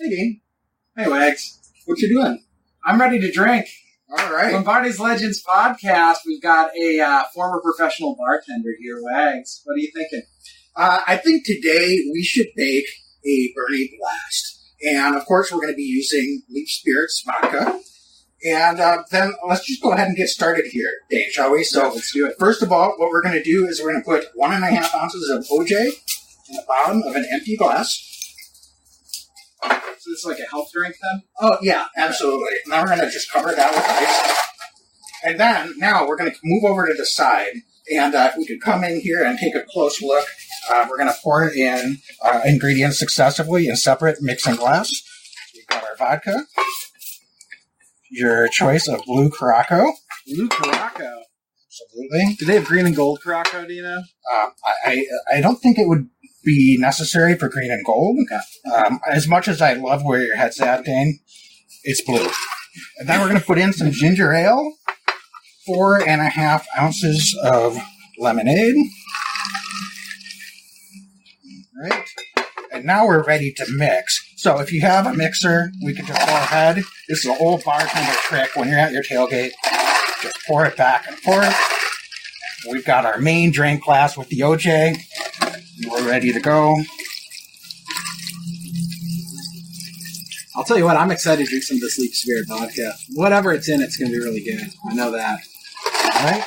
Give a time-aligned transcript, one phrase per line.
[0.00, 0.40] Hey, Dean.
[0.96, 1.58] Hey, Wags.
[1.86, 2.44] What you doing?
[2.84, 3.66] I'm ready to drink.
[4.08, 4.52] All right.
[4.54, 6.18] Lombardi's Legends podcast.
[6.24, 9.60] We've got a uh, former professional bartender here, Wags.
[9.64, 10.22] What are you thinking?
[10.76, 12.84] Uh, I think today we should make
[13.26, 14.72] a Bernie Blast.
[14.86, 17.80] And of course, we're going to be using Leaf Spirits vodka.
[18.46, 21.64] And uh, then let's just go ahead and get started here, Dane, shall we?
[21.64, 22.36] So Yeah, let's do it.
[22.38, 24.62] First of all, what we're going to do is we're going to put one and
[24.62, 28.04] a half ounces of OJ in the bottom of an empty glass.
[29.62, 31.22] So this is like a health drink then?
[31.40, 32.56] Oh, yeah, absolutely.
[32.66, 34.44] Now we're going to just cover that with ice.
[35.24, 37.54] And then, now we're going to move over to the side.
[37.92, 40.26] And uh, we could come in here and take a close look,
[40.70, 44.90] uh, we're going to pour in uh, ingredients successively in separate mixing glass.
[45.54, 46.44] We've got our vodka,
[48.10, 49.90] your choice of blue Caraco.
[50.26, 51.22] Blue Caraco.
[51.66, 52.36] Absolutely.
[52.38, 54.02] Do they have green and gold Caraco, do you know?
[54.32, 55.04] Uh, I, I
[55.36, 56.08] I don't think it would
[56.48, 58.16] be necessary for green and gold.
[58.74, 61.20] Um, as much as I love where your head's at, Dane,
[61.84, 62.30] it's blue.
[62.98, 64.72] And then we're going to put in some ginger ale,
[65.66, 67.76] four and a half ounces of
[68.18, 68.76] lemonade.
[71.80, 72.04] Right.
[72.72, 74.24] And now we're ready to mix.
[74.36, 76.76] So if you have a mixer, we can just go ahead.
[77.08, 78.50] This is an old bartender trick.
[78.54, 79.52] When you're at your tailgate,
[80.22, 81.54] just pour it back and forth.
[82.70, 84.96] We've got our main drink glass with the OJ.
[85.90, 86.76] We're ready to go.
[90.56, 92.92] I'll tell you what, I'm excited to drink some of this Leap Spirit vodka.
[93.14, 94.68] Whatever it's in, it's going to be really good.
[94.90, 95.38] I know that.
[96.04, 96.44] All right.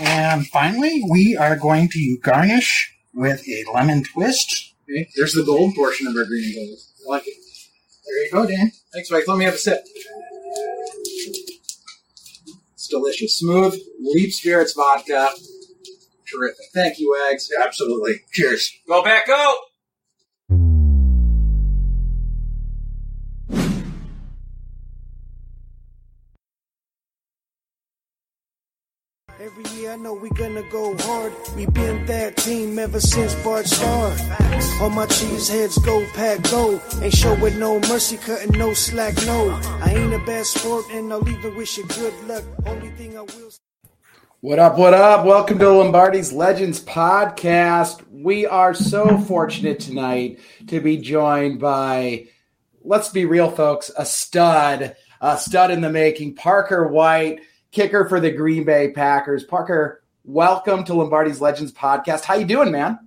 [0.00, 4.74] And finally, we are going to garnish with a lemon twist.
[4.90, 6.78] Okay, there's the gold portion of our green and gold.
[7.06, 7.34] I like it.
[8.04, 8.72] There you go, Dan.
[8.92, 9.26] Thanks, Wags.
[9.26, 9.84] Let me have a sip.
[12.84, 13.38] It's delicious.
[13.38, 15.30] Smooth, Leap Spirits vodka.
[16.30, 16.66] Terrific.
[16.74, 17.50] Thank you, Wags.
[17.64, 18.16] Absolutely.
[18.30, 18.78] Cheers.
[18.86, 19.54] Go Pack, go!
[29.94, 31.32] I know we gonna go hard.
[31.54, 34.20] We been that team ever since Bart started.
[34.80, 36.82] All my cheese heads go pack go.
[37.00, 39.50] Ain't show with no mercy, cutting no slack, no.
[39.84, 42.42] I ain't a bad sport and I'll even wish you good luck.
[42.66, 43.52] Only thing I will
[44.40, 45.24] What up, what up?
[45.24, 48.02] Welcome to Lombardi's Legends podcast.
[48.10, 52.30] We are so fortunate tonight to be joined by,
[52.82, 57.42] let's be real, folks, a stud, a stud in the making, Parker White,
[57.74, 59.42] kicker for the Green Bay Packers.
[59.42, 62.24] Parker, welcome to Lombardi's Legends podcast.
[62.24, 62.98] How you doing, man?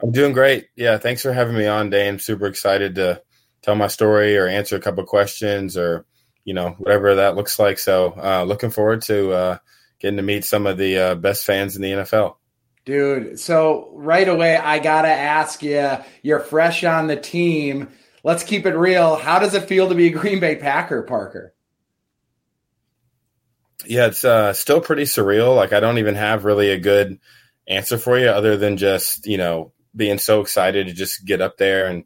[0.00, 0.68] I'm doing great.
[0.76, 2.20] Yeah, thanks for having me on, Dane.
[2.20, 3.20] Super excited to
[3.62, 6.06] tell my story or answer a couple questions or
[6.44, 7.80] you know whatever that looks like.
[7.80, 9.58] So, uh, looking forward to uh,
[9.98, 12.36] getting to meet some of the uh, best fans in the NFL.
[12.84, 17.88] Dude, so right away, I got to ask you, you're fresh on the team.
[18.22, 19.16] Let's keep it real.
[19.16, 21.54] How does it feel to be a Green Bay Packer, Parker?
[23.86, 25.54] Yeah, it's uh, still pretty surreal.
[25.54, 27.18] Like I don't even have really a good
[27.68, 31.56] answer for you other than just you know being so excited to just get up
[31.58, 31.98] there and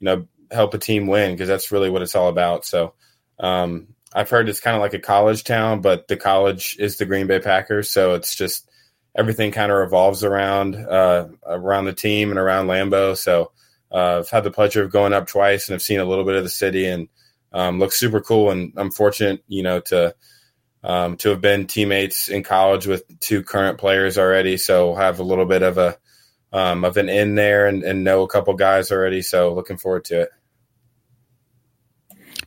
[0.00, 2.64] you know help a team win because that's really what it's all about.
[2.64, 2.94] So
[3.38, 7.06] um, I've heard it's kind of like a college town, but the college is the
[7.06, 8.68] Green Bay Packers, so it's just
[9.16, 13.16] everything kind of revolves around uh, around the team and around Lambeau.
[13.16, 13.52] So
[13.92, 16.36] uh, I've had the pleasure of going up twice and I've seen a little bit
[16.36, 17.08] of the city and
[17.52, 18.50] um, looks super cool.
[18.50, 20.14] And I'm fortunate, you know, to
[20.82, 24.56] um, to have been teammates in college with two current players already.
[24.56, 25.98] So have a little bit of a
[26.52, 29.22] um, of an in there and, and know a couple guys already.
[29.22, 30.30] So looking forward to it.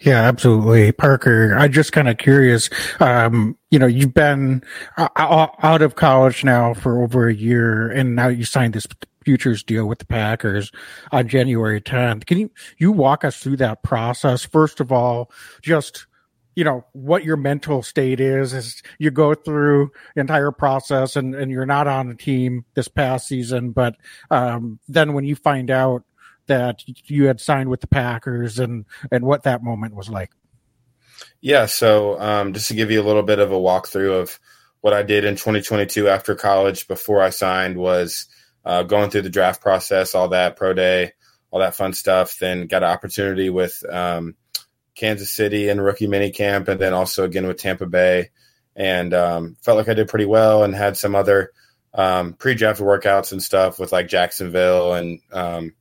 [0.01, 0.91] Yeah, absolutely.
[0.91, 2.69] Parker, I'm just kind of curious.
[2.99, 4.61] Um, you know, you've been
[4.97, 8.87] uh, out of college now for over a year and now you signed this
[9.23, 10.71] futures deal with the Packers
[11.13, 12.25] on January 10th.
[12.25, 14.43] Can you, you walk us through that process?
[14.43, 16.05] First of all, just,
[16.55, 21.33] you know, what your mental state is as you go through the entire process and,
[21.35, 23.95] and you're not on a team this past season, but,
[24.29, 26.03] um, then when you find out
[26.47, 30.31] that you had signed with the Packers and and what that moment was like.
[31.41, 34.39] Yeah, so um, just to give you a little bit of a walkthrough of
[34.81, 38.27] what I did in 2022 after college before I signed was
[38.65, 41.13] uh, going through the draft process, all that pro day,
[41.51, 42.37] all that fun stuff.
[42.39, 44.35] Then got an opportunity with um,
[44.95, 48.29] Kansas City and rookie mini camp, and then also again with Tampa Bay,
[48.75, 51.51] and um, felt like I did pretty well and had some other
[51.93, 55.73] um, pre-draft workouts and stuff with like Jacksonville and um,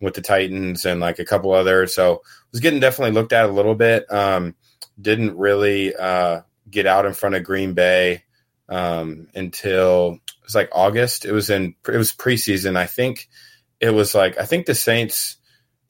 [0.00, 1.94] with the Titans and like a couple others.
[1.94, 2.22] So
[2.52, 4.10] was getting definitely looked at a little bit.
[4.12, 4.54] Um,
[5.00, 8.24] didn't really uh, get out in front of Green Bay
[8.68, 11.24] um, until it was like August.
[11.24, 12.76] It was in it was preseason.
[12.76, 13.28] I think
[13.80, 15.36] it was like I think the Saints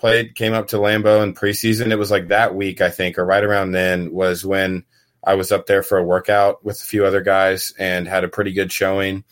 [0.01, 1.93] played, came up to Lambeau in preseason.
[1.93, 4.85] It was like that week, I think, or right around then was when
[5.23, 8.29] I was up there for a workout with a few other guys and had a
[8.29, 9.25] pretty good showing.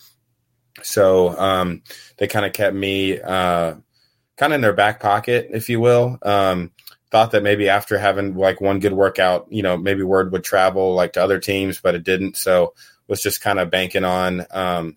[0.82, 1.82] So um,
[2.18, 3.74] they kind of kept me uh,
[4.36, 6.18] kind of in their back pocket, if you will.
[6.22, 6.72] Um,
[7.10, 10.94] thought that maybe after having like one good workout, you know, maybe word would travel
[10.94, 12.36] like to other teams, but it didn't.
[12.36, 12.74] So
[13.06, 14.96] was just kind of banking on, um,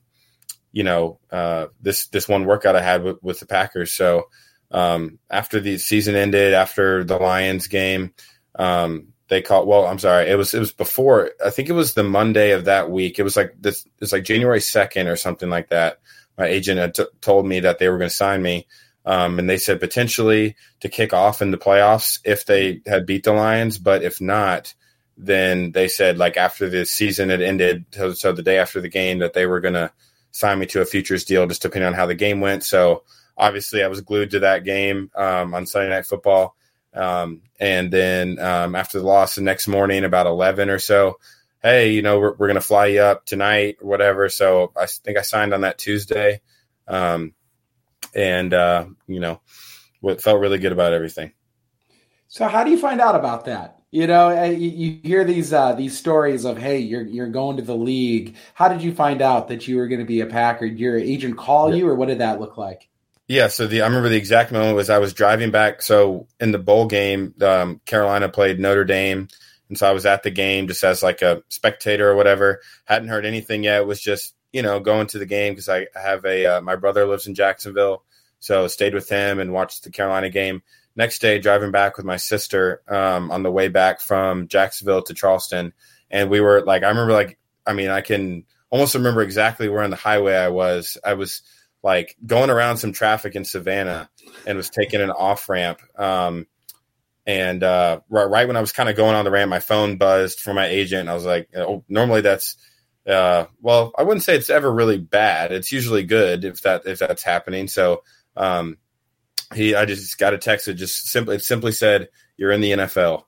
[0.74, 3.94] you know, uh, this this one workout I had with, with the Packers.
[3.94, 4.26] So
[4.72, 8.14] um, after the season ended, after the Lions game,
[8.56, 9.68] um, they called.
[9.68, 11.32] Well, I'm sorry, it was it was before.
[11.46, 13.20] I think it was the Monday of that week.
[13.20, 13.86] It was like this.
[14.00, 16.00] It's like January second or something like that.
[16.38, 18.68] My agent had t- told me that they were going to sign me.
[19.06, 23.24] Um, and they said potentially to kick off in the playoffs if they had beat
[23.24, 24.76] the Lions, but if not,
[25.18, 28.90] then they said like after the season had ended, so, so the day after the
[28.90, 29.92] game, that they were going to
[30.32, 32.64] sign me to a futures deal, just depending on how the game went.
[32.64, 33.04] So
[33.42, 36.56] obviously, I was glued to that game um, on Sunday Night Football.
[36.94, 41.20] Um, and then um, after the loss, the next morning, about eleven or so,
[41.62, 44.30] hey, you know, we're, we're going to fly you up tonight or whatever.
[44.30, 46.42] So I think I signed on that Tuesday.
[46.88, 47.34] Um,
[48.14, 49.42] and uh, you know,
[50.02, 51.32] what felt really good about everything.
[52.28, 53.78] So how do you find out about that?
[53.92, 57.64] You know, you, you hear these uh, these stories of hey, you're you're going to
[57.64, 58.36] the league.
[58.54, 60.70] How did you find out that you were going to be a Packer?
[60.70, 61.76] Did your agent call yeah.
[61.78, 62.88] you, or what did that look like?
[63.32, 65.82] Yeah, so the I remember the exact moment was I was driving back.
[65.82, 69.30] So in the bowl game, um, Carolina played Notre Dame,
[69.70, 72.60] and so I was at the game just as like a spectator or whatever.
[72.84, 73.84] Hadn't heard anything yet.
[73.84, 76.76] It was just you know going to the game because I have a uh, my
[76.76, 78.04] brother lives in Jacksonville,
[78.42, 80.62] so stayed with him and watched the Carolina game.
[80.98, 85.14] Next day, driving back with my sister um, on the way back from Jacksonville to
[85.14, 85.72] Charleston,
[86.10, 89.84] and we were like, I remember like, I mean, I can almost remember exactly where
[89.84, 90.98] on the highway I was.
[91.06, 91.44] I was
[91.84, 94.10] like going around some traffic in Savannah
[94.46, 95.82] and was taking an off ramp.
[96.00, 96.48] Um,
[97.26, 99.98] and uh, right, right, when I was kind of going on the ramp, my phone
[99.98, 101.10] buzzed from my agent.
[101.10, 102.58] I was like, oh, normally that's
[103.08, 105.52] uh, well, I wouldn't say it's ever really bad.
[105.52, 107.68] It's usually good if that if that's happening.
[107.68, 108.04] So
[108.38, 108.78] um,
[109.54, 112.72] he, I just got a text that just simply it simply said you're in the
[112.72, 113.24] NFL,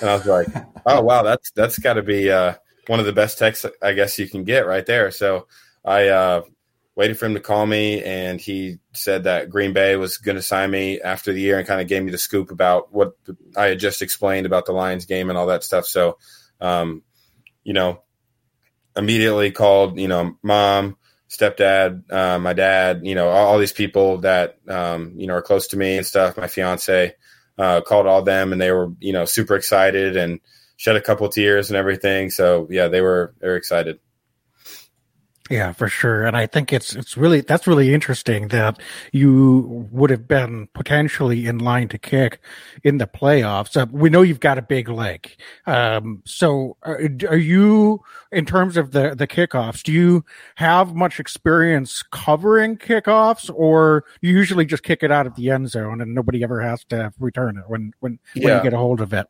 [0.00, 0.48] and I was like,
[0.86, 2.54] oh wow, that's that's got to be uh,
[2.86, 5.10] one of the best texts I guess you can get right there.
[5.10, 5.46] So
[5.84, 6.08] I
[6.98, 10.42] waited for him to call me, and he said that Green Bay was going to
[10.42, 13.12] sign me after the year, and kind of gave me the scoop about what
[13.56, 15.86] I had just explained about the Lions game and all that stuff.
[15.86, 16.18] So,
[16.60, 17.04] um,
[17.62, 18.02] you know,
[18.96, 20.96] immediately called, you know, mom,
[21.30, 25.42] stepdad, uh, my dad, you know, all, all these people that, um, you know, are
[25.42, 26.36] close to me and stuff.
[26.36, 27.14] My fiance,
[27.58, 30.40] uh, called all them and they were, you know, super excited and
[30.76, 32.30] shed a couple tears and everything.
[32.30, 34.00] So yeah, they were, were excited.
[35.48, 36.26] Yeah, for sure.
[36.26, 38.80] And I think it's it's really that's really interesting that
[39.12, 42.40] you would have been potentially in line to kick
[42.84, 43.76] in the playoffs.
[43.80, 45.36] Uh, we know you've got a big leg.
[45.66, 50.24] Um, so are, are, you in terms of the the kickoffs, do you
[50.56, 55.70] have much experience covering kickoffs or you usually just kick it out of the end
[55.70, 58.44] zone and nobody ever has to return it when when, yeah.
[58.44, 59.26] when you get a hold of it?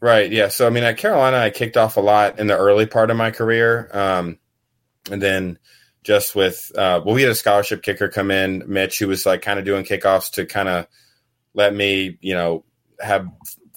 [0.00, 0.30] Right.
[0.30, 0.48] Yeah.
[0.48, 3.16] So I mean at Carolina I kicked off a lot in the early part of
[3.16, 3.90] my career.
[3.92, 4.38] Um,
[5.10, 5.58] and then
[6.02, 9.42] just with uh, well, we had a scholarship kicker come in, Mitch, who was like
[9.42, 10.86] kind of doing kickoffs to kind of
[11.54, 12.64] let me, you know,
[13.00, 13.28] have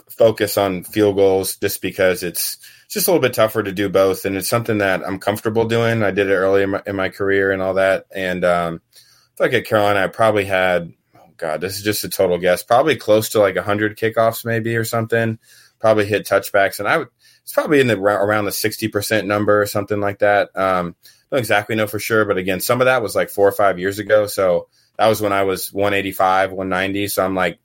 [0.10, 2.58] focus on field goals just because it's
[2.90, 6.04] just a little bit tougher to do both, and it's something that I'm comfortable doing.
[6.04, 9.38] I did it early in my, in my career and all that, and um, I
[9.38, 12.64] feel like at Carolina, I probably had, oh God, this is just a total guess,
[12.64, 15.40] probably close to like hundred kickoffs maybe or something.
[15.80, 17.08] Probably hit touchbacks, and I would
[17.44, 20.56] it's probably in the around the sixty percent number or something like that.
[20.56, 20.96] Um,
[21.32, 23.80] don't exactly know for sure, but again, some of that was like four or five
[23.80, 24.28] years ago.
[24.28, 27.08] So that was when I was 185, 190.
[27.08, 27.60] So I'm like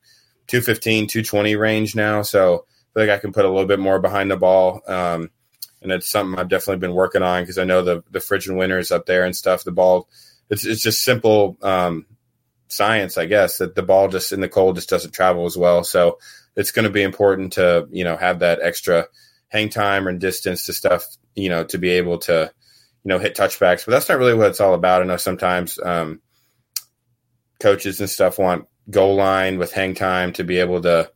[0.47, 2.23] 215, 220 range now.
[2.23, 4.83] So I feel like I can put a little bit more behind the ball.
[4.87, 5.31] Um,
[5.83, 8.57] and it's something I've definitely been working on because I know the the fridge and
[8.57, 9.65] winners up there and stuff.
[9.65, 10.09] The ball,
[10.49, 12.07] it's it's just simple um,
[12.69, 15.85] science, I guess, that the ball just in the cold just doesn't travel as well.
[15.85, 16.19] So
[16.57, 19.07] it's going to be important to you know have that extra
[19.49, 22.51] hang time and distance to stuff you know to be able to
[23.07, 25.01] you know, hit touchbacks, but that's not really what it's all about.
[25.01, 26.21] I know sometimes um,
[27.61, 31.09] coaches and stuff want goal line with hang time to be able to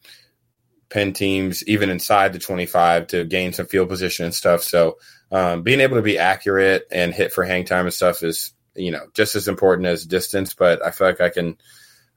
[0.88, 4.62] pin teams even inside the 25 to gain some field position and stuff.
[4.62, 4.98] So
[5.32, 8.92] um, being able to be accurate and hit for hang time and stuff is, you
[8.92, 11.56] know, just as important as distance, but I feel like I can,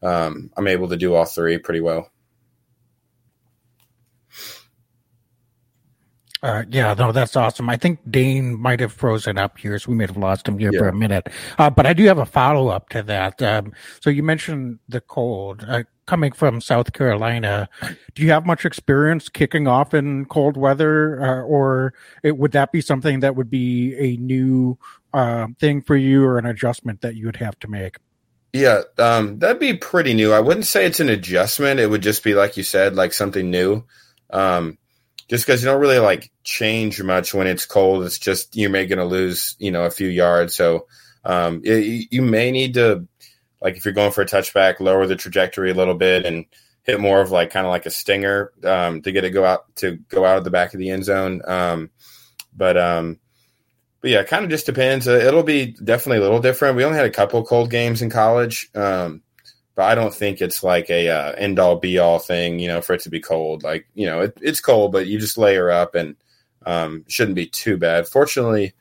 [0.04, 2.12] um, I'm able to do all three pretty well.
[6.44, 7.70] Uh, yeah, no, that's awesome.
[7.70, 10.72] I think Dane might have frozen up here, so we may have lost him here
[10.74, 10.80] yeah.
[10.80, 11.30] for a minute.
[11.58, 13.42] Uh, but I do have a follow up to that.
[13.42, 13.72] Um,
[14.02, 15.66] so you mentioned the cold.
[15.66, 17.70] Uh, coming from South Carolina,
[18.14, 22.74] do you have much experience kicking off in cold weather, uh, or it, would that
[22.74, 24.78] be something that would be a new
[25.14, 27.96] uh, thing for you or an adjustment that you would have to make?
[28.52, 30.34] Yeah, um, that'd be pretty new.
[30.34, 31.80] I wouldn't say it's an adjustment.
[31.80, 33.86] It would just be like you said, like something new.
[34.30, 34.78] Um,
[35.28, 38.04] just because you don't really like change much when it's cold.
[38.04, 40.56] It's just you're going to lose, you know, a few yards.
[40.56, 40.88] So
[41.24, 43.08] um, it, you may need to,
[43.62, 46.46] like, if you're going for a touchback, lower the trajectory a little bit and
[46.84, 49.74] hit more of like kind of like a stinger um, to get it go out
[49.78, 51.42] to go out of the back of the end zone.
[51.46, 51.90] Um,
[52.56, 53.20] but um,
[54.02, 55.08] but yeah, kind of just depends.
[55.08, 56.76] Uh, it'll be definitely a little different.
[56.76, 59.22] We only had a couple cold games in college, um,
[59.76, 62.60] but I don't think it's like a uh, end all be all thing.
[62.60, 65.20] You know, for it to be cold, like you know, it, it's cold, but you
[65.20, 66.16] just layer up and
[66.66, 68.08] um, shouldn't be too bad.
[68.08, 68.74] Fortunately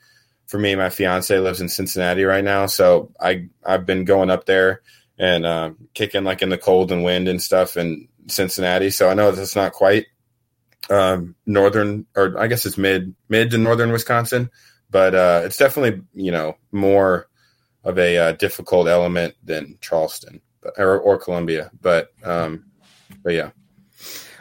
[0.46, 4.46] for me, my fiance lives in Cincinnati right now, so I I've been going up
[4.46, 4.82] there
[5.18, 8.90] and uh, kicking like in the cold and wind and stuff in Cincinnati.
[8.90, 10.06] So I know it's not quite
[10.90, 14.50] um, northern, or I guess it's mid mid to northern Wisconsin
[14.92, 17.26] but uh, it's definitely you know more
[17.82, 20.40] of a uh, difficult element than Charleston
[20.78, 21.70] or, or Columbia.
[21.80, 22.64] But um,
[23.22, 23.50] but yeah.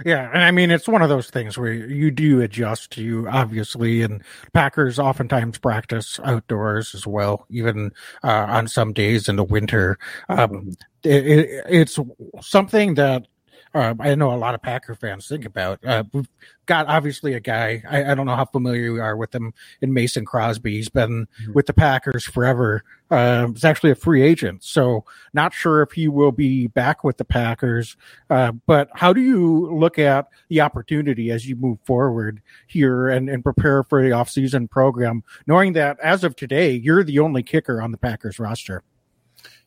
[0.04, 4.01] Yeah, and I mean it's one of those things where you do adjust to obviously,
[4.01, 4.24] and
[4.54, 7.92] Packers oftentimes practice outdoors as well, even
[8.24, 10.00] uh, on some days in the winter.
[10.30, 10.72] Um,
[11.04, 12.00] it, it, it's
[12.42, 13.28] something that
[13.74, 15.80] uh, I know a lot of Packer fans think about.
[15.86, 16.28] Uh, we've
[16.66, 17.82] got obviously a guy.
[17.90, 20.75] I, I, don't know how familiar you are with him in Mason Crosby.
[20.75, 21.54] He's been mm-hmm.
[21.54, 22.84] with the Packers forever.
[23.10, 27.18] Uh, he's actually a free agent, so not sure if he will be back with
[27.18, 27.96] the Packers.
[28.30, 33.30] Uh, but how do you look at the opportunity as you move forward here and,
[33.30, 37.82] and prepare for the offseason program, knowing that as of today, you're the only kicker
[37.82, 38.84] on the Packers roster?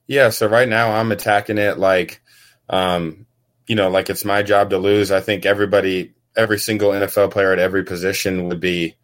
[0.06, 2.20] Yeah, so right now I'm attacking it like
[2.68, 3.26] um,
[3.66, 5.10] you know, like it's my job to lose.
[5.10, 8.96] I think everybody, every single NFL player at every position would be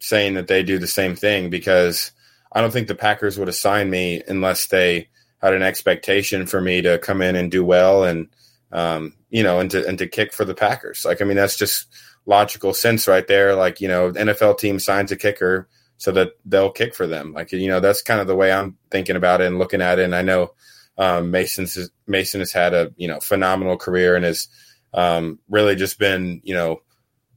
[0.00, 2.12] saying that they do the same thing because
[2.52, 5.08] I don't think the Packers would assign me unless they
[5.42, 8.28] had an expectation for me to come in and do well and
[8.72, 11.04] um, you know and to and to kick for the Packers.
[11.04, 11.86] Like I mean that's just
[12.26, 13.54] logical sense right there.
[13.54, 17.32] Like you know NFL team signs a kicker so that they'll kick for them.
[17.32, 19.98] Like you know that's kind of the way I'm thinking about it and looking at
[19.98, 20.04] it.
[20.04, 20.52] And I know
[20.98, 24.48] um, Mason's Mason has had a you know phenomenal career and has
[24.92, 26.80] um, really just been you know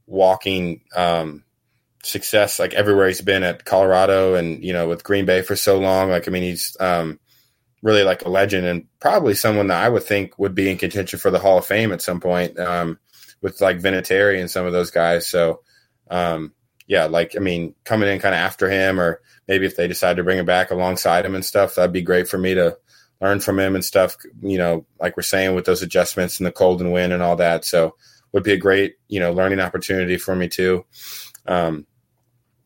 [0.06, 1.44] walking um,
[2.02, 5.78] success like everywhere he's been at Colorado and you know with Green Bay for so
[5.78, 6.10] long.
[6.10, 7.18] Like I mean, he's um,
[7.82, 11.18] really like a legend and probably someone that I would think would be in contention
[11.18, 12.98] for the Hall of Fame at some point um,
[13.40, 15.26] with like Vinatieri and some of those guys.
[15.26, 15.62] So
[16.10, 16.52] um,
[16.86, 20.16] yeah, like I mean, coming in kind of after him, or maybe if they decide
[20.16, 22.78] to bring him back alongside him and stuff, that'd be great for me to
[23.20, 24.16] learn from him and stuff.
[24.42, 27.36] You know, like we're saying with those adjustments and the cold and wind and all
[27.36, 27.64] that.
[27.64, 27.94] So
[28.32, 30.84] would be a great you know learning opportunity for me too.
[31.46, 31.86] Um,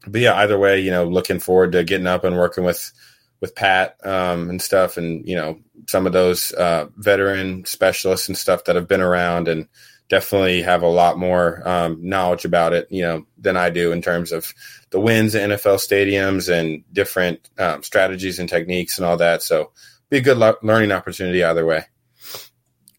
[0.07, 2.93] but yeah, either way, you know, looking forward to getting up and working with
[3.41, 8.37] with Pat um, and stuff, and you know, some of those uh, veteran specialists and
[8.37, 9.69] stuff that have been around and
[10.09, 14.03] definitely have a lot more um, knowledge about it, you know, than I do in
[14.03, 14.53] terms of
[14.91, 19.43] the wins at NFL stadiums and different um, strategies and techniques and all that.
[19.43, 19.73] So
[20.13, 21.87] be a good lo- learning opportunity either way.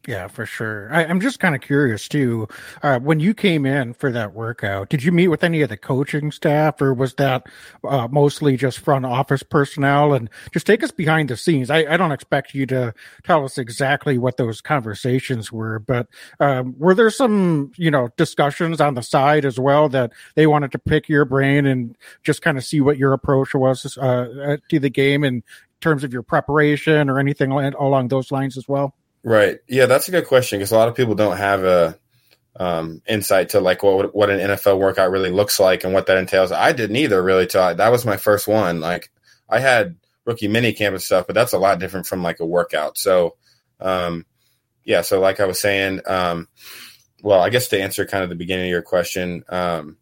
[0.06, 0.90] Yeah, for sure.
[0.92, 2.50] I, am just kind of curious too.
[2.82, 5.78] Uh, when you came in for that workout, did you meet with any of the
[5.78, 7.46] coaching staff, or was that
[7.88, 10.14] uh, mostly just front office personnel?
[10.14, 11.70] And just take us behind the scenes.
[11.70, 12.94] I, I don't expect you to
[13.24, 16.08] tell us exactly what those conversations were, but
[16.42, 20.74] um, were there some, you know, discussions on the side as well that they wanted
[20.74, 24.80] to pick your brain and just kind of see what your approach was uh, to
[24.80, 25.44] the game in
[25.84, 28.96] terms of your preparation or anything along those lines as well?
[29.24, 29.60] Right.
[29.68, 31.98] Yeah, that's a good question because a lot of people don't have a
[32.56, 36.18] um, insight to like what what an NFL workout really looks like and what that
[36.18, 36.52] entails.
[36.52, 38.80] I didn't either really till that was my first one.
[38.80, 39.12] Like
[39.50, 42.46] I had rookie mini camp and stuff, but that's a lot different from like a
[42.46, 42.98] workout.
[42.98, 43.36] So,
[43.80, 44.26] um,
[44.84, 45.02] yeah.
[45.02, 46.48] So like I was saying, um,
[47.22, 49.98] well, I guess to answer kind of the beginning of your question, um,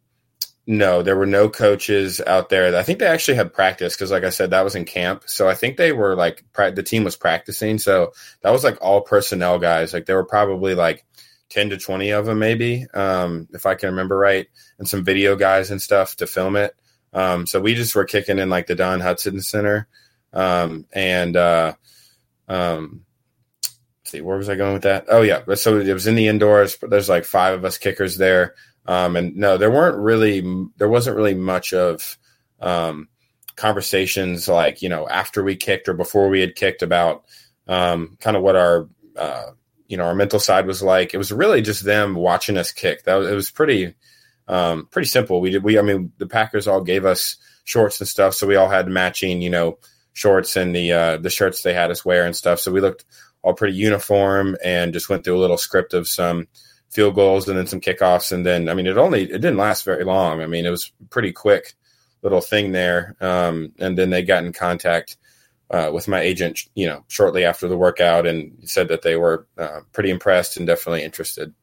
[0.67, 2.75] no, there were no coaches out there.
[2.75, 5.23] I think they actually had practice because, like I said, that was in camp.
[5.25, 7.79] So I think they were like the team was practicing.
[7.79, 9.93] So that was like all personnel guys.
[9.93, 11.03] Like there were probably like
[11.49, 15.35] ten to twenty of them, maybe, um, if I can remember right, and some video
[15.35, 16.75] guys and stuff to film it.
[17.13, 19.87] Um, so we just were kicking in like the Don Hutson Center,
[20.31, 21.73] um, and uh,
[22.47, 23.03] um,
[24.05, 25.05] see where was I going with that?
[25.09, 26.77] Oh yeah, so it was in the indoors.
[26.81, 28.55] There's like five of us kickers there.
[28.91, 30.41] Um, and no, there weren't really,
[30.77, 32.17] there wasn't really much of
[32.59, 33.07] um,
[33.55, 37.23] conversations like, you know, after we kicked or before we had kicked about
[37.67, 39.51] um, kind of what our, uh,
[39.91, 41.13] you know our mental side was like.
[41.13, 43.03] It was really just them watching us kick.
[43.03, 43.93] That was, it was pretty
[44.47, 45.41] um, pretty simple.
[45.41, 48.55] We did we I mean the Packers all gave us shorts and stuff, so we
[48.55, 49.77] all had matching you know
[50.13, 52.61] shorts and the uh, the shirts they had us wear and stuff.
[52.61, 53.03] So we looked
[53.41, 56.47] all pretty uniform and just went through a little script of some
[56.91, 59.85] field goals and then some kickoffs and then I mean it only it didn't last
[59.85, 60.41] very long.
[60.41, 61.73] I mean it was pretty quick
[62.21, 63.15] little thing there.
[63.19, 65.17] Um, and then they got in contact
[65.69, 69.47] uh, with my agent, you know, shortly after the workout and said that they were
[69.57, 71.53] uh, pretty impressed and definitely interested.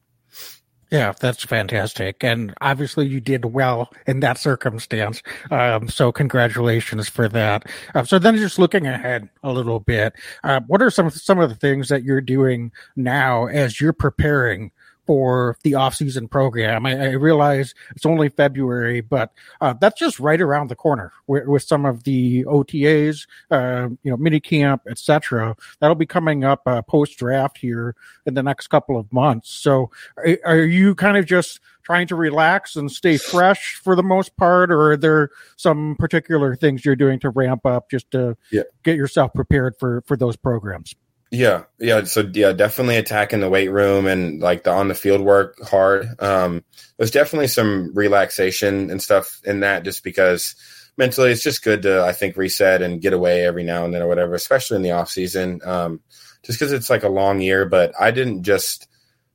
[0.91, 2.23] Yeah, that's fantastic.
[2.23, 5.21] And obviously you did well in that circumstance.
[5.51, 7.69] Um, so congratulations for that.
[7.93, 11.49] Uh, so then just looking ahead a little bit, uh, what are some, some of
[11.49, 14.71] the things that you're doing now as you're preparing
[15.09, 16.85] for the off-season program.
[16.85, 21.47] I, I realize it's only February, but uh, that's just right around the corner with,
[21.47, 25.55] with some of the OTAs, uh, you know, mini camp, etc.
[25.79, 27.95] That'll be coming up uh, post-draft here
[28.27, 29.49] in the next couple of months.
[29.49, 34.03] So, are, are you kind of just trying to relax and stay fresh for the
[34.03, 38.37] most part, or are there some particular things you're doing to ramp up just to
[38.51, 38.61] yeah.
[38.83, 40.93] get yourself prepared for for those programs?
[41.31, 42.03] Yeah, yeah.
[42.05, 46.07] So yeah, definitely attacking the weight room and like the on the field work hard.
[46.19, 46.63] Um,
[46.97, 50.55] there's definitely some relaxation and stuff in that, just because
[50.97, 54.01] mentally it's just good to I think reset and get away every now and then
[54.01, 55.61] or whatever, especially in the off season.
[55.63, 56.01] Um,
[56.43, 58.87] just because it's like a long year, but I didn't just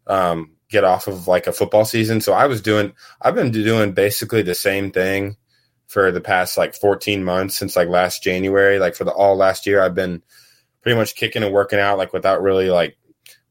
[0.08, 2.92] um, get off of like a football season, so I was doing.
[3.22, 5.36] I've been doing basically the same thing
[5.86, 8.80] for the past like 14 months since like last January.
[8.80, 10.22] Like for the all last year, I've been
[10.84, 12.98] pretty much kicking and working out like without really like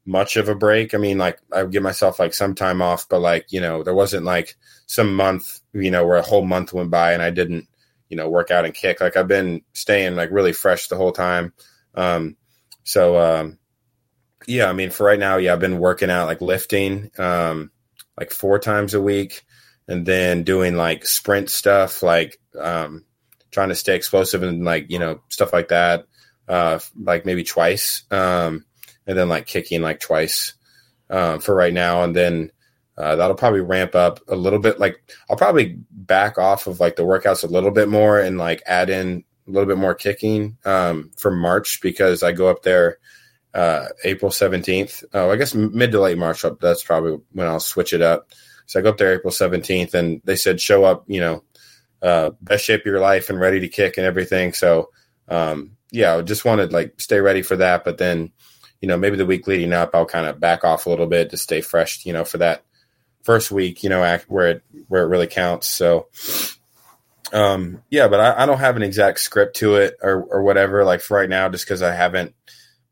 [0.06, 0.94] much of a break.
[0.94, 3.82] I mean, like I would give myself like some time off, but like, you know,
[3.82, 7.32] there wasn't like some month, you know, where a whole month went by and I
[7.32, 7.68] didn't,
[8.08, 9.02] you know, work out and kick.
[9.02, 11.54] Like I've been staying like really fresh the whole time.
[11.96, 12.38] Um,
[12.84, 13.58] so, um,
[14.46, 17.72] yeah, I mean, for right now, yeah, I've been working out like lifting, um,
[18.16, 19.44] like four times a week
[19.88, 23.06] and then doing like sprint stuff, like, um,
[23.50, 26.06] trying to stay explosive and like, you know, stuff like that
[26.48, 28.66] uh, like maybe twice, um,
[29.08, 30.54] and then like kicking like twice
[31.10, 32.52] um, for right now, and then
[32.98, 34.80] uh, that'll probably ramp up a little bit.
[34.80, 38.62] Like I'll probably back off of like the workouts a little bit more and like
[38.66, 42.98] add in a little bit more kicking um, for March because I go up there
[43.54, 45.04] uh, April seventeenth.
[45.14, 46.46] Oh, I guess mid to late March.
[46.62, 48.32] That's probably when I'll switch it up.
[48.66, 51.44] So I go up there April seventeenth, and they said show up, you know,
[52.02, 54.54] uh, best shape of your life and ready to kick and everything.
[54.54, 54.90] So
[55.28, 57.86] um, yeah, I just wanted like stay ready for that.
[57.86, 58.32] But then,
[58.82, 61.30] you know, maybe the week leading up, I'll kind of back off a little bit
[61.30, 62.64] to stay fresh, you know, for that
[63.22, 65.70] first week, you know, where it where it really counts.
[65.70, 66.08] So,
[67.32, 70.84] um, yeah, but I, I don't have an exact script to it or or whatever.
[70.84, 72.34] Like for right now, just because I haven't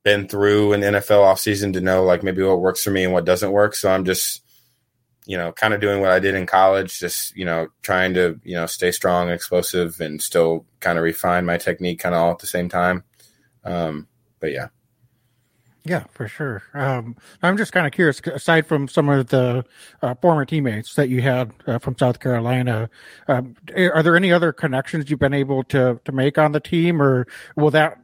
[0.04, 3.26] been through an NFL offseason to know like maybe what works for me and what
[3.26, 3.74] doesn't work.
[3.74, 4.44] So I'm just
[5.26, 8.40] you know, kind of doing what I did in college, just, you know, trying to,
[8.44, 12.32] you know, stay strong, explosive, and still kind of refine my technique kind of all
[12.32, 13.04] at the same time.
[13.64, 14.08] Um,
[14.40, 14.68] but yeah.
[15.84, 16.62] Yeah, for sure.
[16.76, 19.66] Um, I'm just kind of curious, aside from some of the
[20.02, 22.90] uh, former teammates that you had uh, from South Carolina,
[23.28, 27.02] um, are there any other connections you've been able to, to make on the team,
[27.02, 27.98] or will that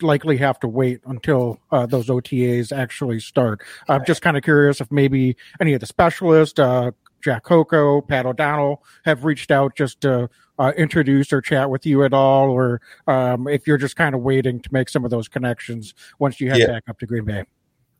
[0.00, 3.62] likely have to wait until uh, those OTAs actually start.
[3.88, 6.90] I'm just kind of curious if maybe any of the specialists, uh,
[7.22, 12.04] Jack Coco, Pat O'Donnell, have reached out just to uh, introduce or chat with you
[12.04, 15.28] at all, or um, if you're just kind of waiting to make some of those
[15.28, 16.66] connections once you head yeah.
[16.66, 17.44] back up to Green Bay.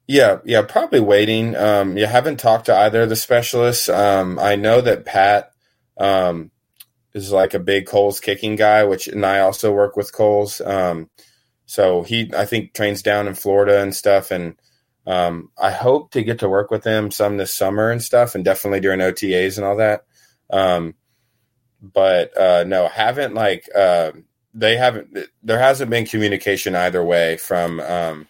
[0.06, 1.56] Yeah, yeah, probably waiting.
[1.56, 3.88] Um, you haven't talked to either of the specialists.
[3.88, 5.52] Um, I know that Pat
[5.96, 6.50] um,
[7.14, 10.60] is like a big Kohl's kicking guy, which and I also work with Kohl's.
[10.60, 11.08] Um,
[11.66, 14.30] so he, I think, trains down in Florida and stuff.
[14.30, 14.56] And
[15.06, 18.44] um, I hope to get to work with him some this summer and stuff, and
[18.44, 20.04] definitely during OTAs and all that.
[20.50, 20.94] Um,
[21.80, 24.12] but uh, no, haven't like uh,
[24.54, 25.18] they haven't.
[25.42, 28.26] There hasn't been communication either way from um,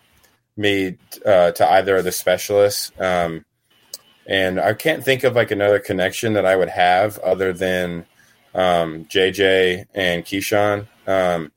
[0.57, 2.91] me uh, to either of the specialists.
[2.99, 3.45] Um,
[4.27, 8.07] and I can't think of like another connection that I would have other than
[8.55, 10.87] JJ um, and Keisean.
[11.07, 11.53] Um,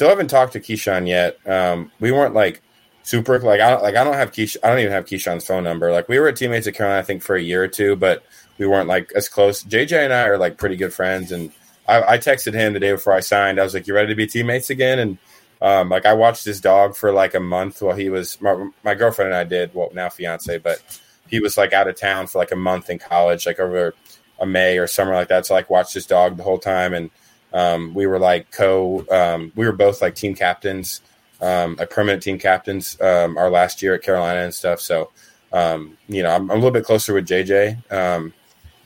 [0.00, 1.36] Still haven't talked to Keisean yet.
[1.46, 2.62] Um, we weren't like
[3.02, 5.62] super like I don't like I don't have Keish, I don't even have Keisean's phone
[5.62, 5.92] number.
[5.92, 8.24] Like we were teammates at Carolina, I think, for a year or two, but
[8.56, 9.62] we weren't like as close.
[9.62, 11.52] JJ and I are like pretty good friends, and
[11.86, 13.60] I, I texted him the day before I signed.
[13.60, 15.18] I was like, "You ready to be teammates again?" And
[15.60, 18.94] um, like I watched his dog for like a month while he was my, my
[18.94, 20.82] girlfriend and I did well now fiance, but
[21.28, 23.92] he was like out of town for like a month in college, like over
[24.38, 25.44] a May or summer like that.
[25.44, 27.10] So like watched his dog the whole time and
[27.52, 31.00] um, we were like co, um, we were both like team captains,
[31.40, 34.80] um, permanent team captains, um, our last year at Carolina and stuff.
[34.80, 35.10] So,
[35.52, 37.90] um, you know, I'm, I'm, a little bit closer with JJ.
[37.92, 38.32] Um,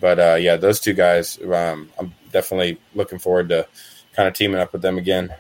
[0.00, 3.66] but uh, yeah, those two guys, I'm definitely looking forward to
[4.14, 5.35] kind of teaming up with them again.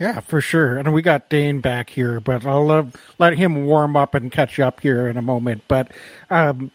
[0.00, 0.78] Yeah, for sure.
[0.78, 2.86] And we got Dane back here, but I'll uh,
[3.18, 5.62] let him warm up and catch up here in a moment.
[5.68, 5.92] But
[6.30, 6.70] um,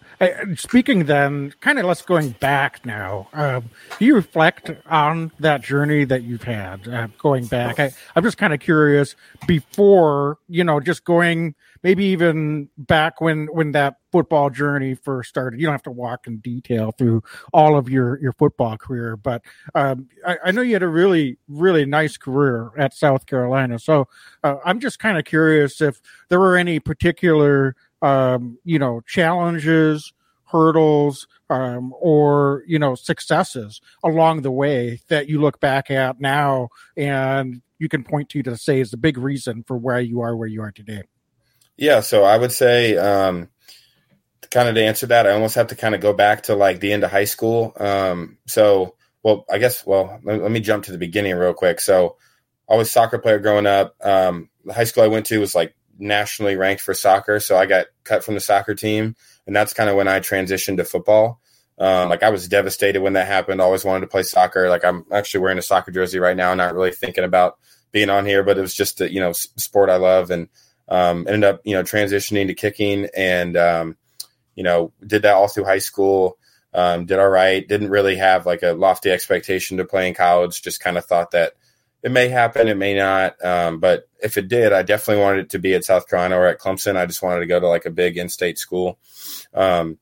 [0.55, 3.27] speaking then, kind of let's going back now.
[3.33, 7.79] Um, do you reflect on that journey that you've had uh, going back?
[7.79, 9.15] I, I'm just kind of curious
[9.47, 15.59] before, you know, just going maybe even back when when that football journey first started.
[15.59, 17.21] You don't have to walk in detail through
[17.53, 19.43] all of your your football career, but
[19.75, 23.77] um, I, I, know you had a really really nice career at South Carolina.
[23.77, 24.07] So
[24.43, 30.11] uh, I'm just kind of curious if there were any particular um, you know challenges,
[30.45, 31.27] hurdles.
[31.47, 37.61] Um, or you know successes along the way that you look back at now and
[37.77, 40.47] you can point to to say is the big reason for where you are where
[40.47, 41.03] you are today
[41.77, 43.49] yeah, so I would say, um,
[44.51, 46.79] kind of to answer that, I almost have to kind of go back to like
[46.79, 47.73] the end of high school.
[47.77, 51.79] Um, so, well, I guess, well, let, let, me jump to the beginning real quick.
[51.81, 52.17] So,
[52.69, 53.95] I was a soccer player growing up.
[54.03, 57.65] Um, the high school I went to was like nationally ranked for soccer, so I
[57.65, 61.39] got cut from the soccer team, and that's kind of when I transitioned to football.
[61.77, 63.61] Um, like I was devastated when that happened.
[63.61, 64.69] Always wanted to play soccer.
[64.69, 67.57] Like I'm actually wearing a soccer jersey right now, not really thinking about
[67.91, 70.47] being on here, but it was just a, you know sport I love and
[70.87, 73.97] um, ended up, you know, transitioning to kicking and, um,
[74.55, 76.37] you know, did that all through high school.
[76.73, 77.65] Um, did all right.
[77.65, 80.61] Didn't really have like a lofty expectation to play in college.
[80.61, 81.53] Just kind of thought that
[82.03, 83.43] it may happen, it may not.
[83.43, 86.45] Um, but if it did, I definitely wanted it to be at South Carolina or
[86.45, 86.97] at Clemson.
[86.97, 88.99] I just wanted to go to like a big in-state school.
[89.55, 89.97] Um,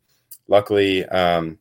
[0.49, 1.59] luckily, um,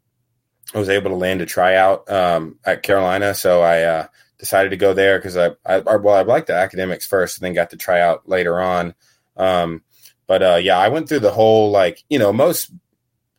[0.74, 4.06] I was able to land a tryout um, at Carolina, so I uh,
[4.38, 7.54] decided to go there because I, I, well, I liked the academics first, and then
[7.54, 8.94] got to try out later on.
[9.36, 9.82] Um,
[10.26, 12.70] but uh, yeah, I went through the whole like you know most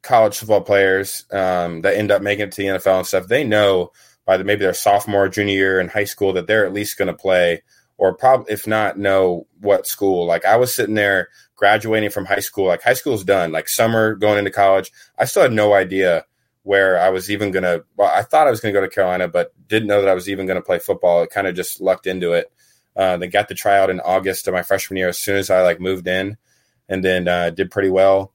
[0.01, 3.27] college football players um, that end up making it to the NFL and stuff.
[3.27, 3.91] They know
[4.25, 7.07] by the maybe their sophomore, junior year in high school that they're at least going
[7.07, 7.63] to play,
[7.97, 10.25] or probably if not, know what school.
[10.25, 12.67] Like I was sitting there graduating from high school.
[12.67, 13.51] Like high school's done.
[13.51, 16.25] Like summer going into college, I still had no idea
[16.63, 17.83] where I was even going to.
[17.97, 20.13] Well, I thought I was going to go to Carolina, but didn't know that I
[20.13, 21.23] was even going to play football.
[21.23, 22.51] It kind of just lucked into it.
[22.95, 25.61] Uh, they got the tryout in August of my freshman year as soon as I
[25.61, 26.37] like moved in,
[26.87, 28.31] and then uh, did pretty well.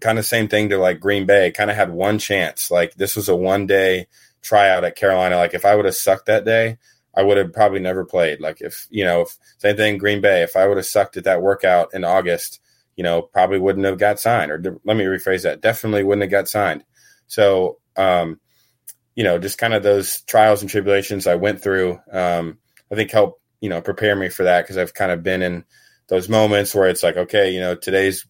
[0.00, 1.50] Kind of same thing to like Green Bay.
[1.50, 2.70] Kind of had one chance.
[2.70, 4.08] Like this was a one day
[4.42, 5.36] tryout at Carolina.
[5.36, 6.78] Like if I would have sucked that day,
[7.14, 8.40] I would have probably never played.
[8.40, 10.42] Like if you know, if, same thing Green Bay.
[10.42, 12.60] If I would have sucked at that workout in August,
[12.96, 14.50] you know, probably wouldn't have got signed.
[14.50, 16.84] Or let me rephrase that: definitely wouldn't have got signed.
[17.26, 18.40] So, um,
[19.14, 22.58] you know, just kind of those trials and tribulations I went through, um,
[22.90, 25.64] I think helped you know prepare me for that because I've kind of been in
[26.08, 28.26] those moments where it's like, okay, you know, today's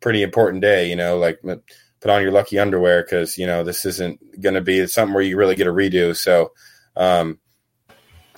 [0.00, 0.88] pretty important day.
[0.88, 4.60] You know, like put on your lucky underwear because you know this isn't going to
[4.60, 6.14] be something where you really get a redo.
[6.14, 6.52] So,
[6.96, 7.38] um,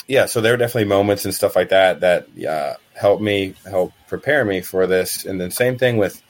[0.07, 3.93] yeah, so there are definitely moments and stuff like that that uh, help me help
[4.07, 5.25] prepare me for this.
[5.25, 6.23] And then same thing with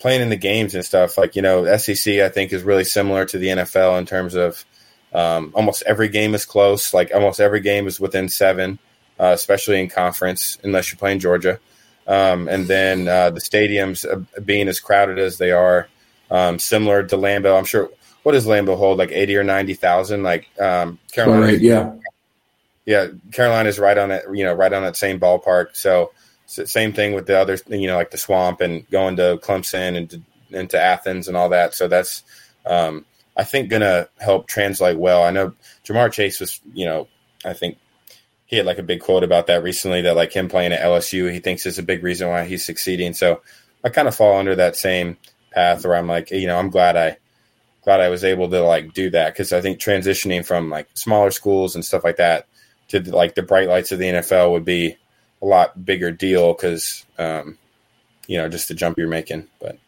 [0.00, 1.16] playing in the games and stuff.
[1.16, 4.64] Like you know, SEC I think is really similar to the NFL in terms of
[5.12, 6.92] um, almost every game is close.
[6.92, 8.80] Like almost every game is within seven
[9.18, 11.58] uh, especially in conference, unless you're playing Georgia.
[12.06, 15.88] Um, and then uh, the stadiums uh, being as crowded as they are,
[16.30, 17.56] um, similar to Lambeau.
[17.56, 17.90] I'm sure.
[18.24, 18.98] What does Lambeau hold?
[18.98, 20.22] Like eighty or ninety thousand?
[20.22, 21.46] Like um, Carolina?
[21.46, 21.92] Right, yeah,
[22.86, 23.08] yeah.
[23.32, 24.24] Carolina's right on that.
[24.32, 25.76] You know, right on that same ballpark.
[25.76, 26.12] So,
[26.46, 27.58] same thing with the other.
[27.68, 31.48] You know, like the Swamp and going to Clemson and to, into Athens and all
[31.48, 31.74] that.
[31.74, 32.22] So that's
[32.64, 33.04] um,
[33.36, 35.24] I think going to help translate well.
[35.24, 36.60] I know Ja'Marr Chase was.
[36.74, 37.08] You know,
[37.44, 37.78] I think
[38.52, 41.32] he had like a big quote about that recently that like him playing at LSU,
[41.32, 43.14] he thinks is a big reason why he's succeeding.
[43.14, 43.40] So
[43.82, 45.16] I kind of fall under that same
[45.52, 47.16] path where I'm like, you know, I'm glad I
[47.82, 51.30] glad I was able to like do that because I think transitioning from like smaller
[51.30, 52.46] schools and stuff like that
[52.88, 54.98] to like the bright lights of the NFL would be
[55.40, 57.56] a lot bigger deal because um,
[58.26, 59.48] you know just the jump you're making.
[59.62, 59.78] But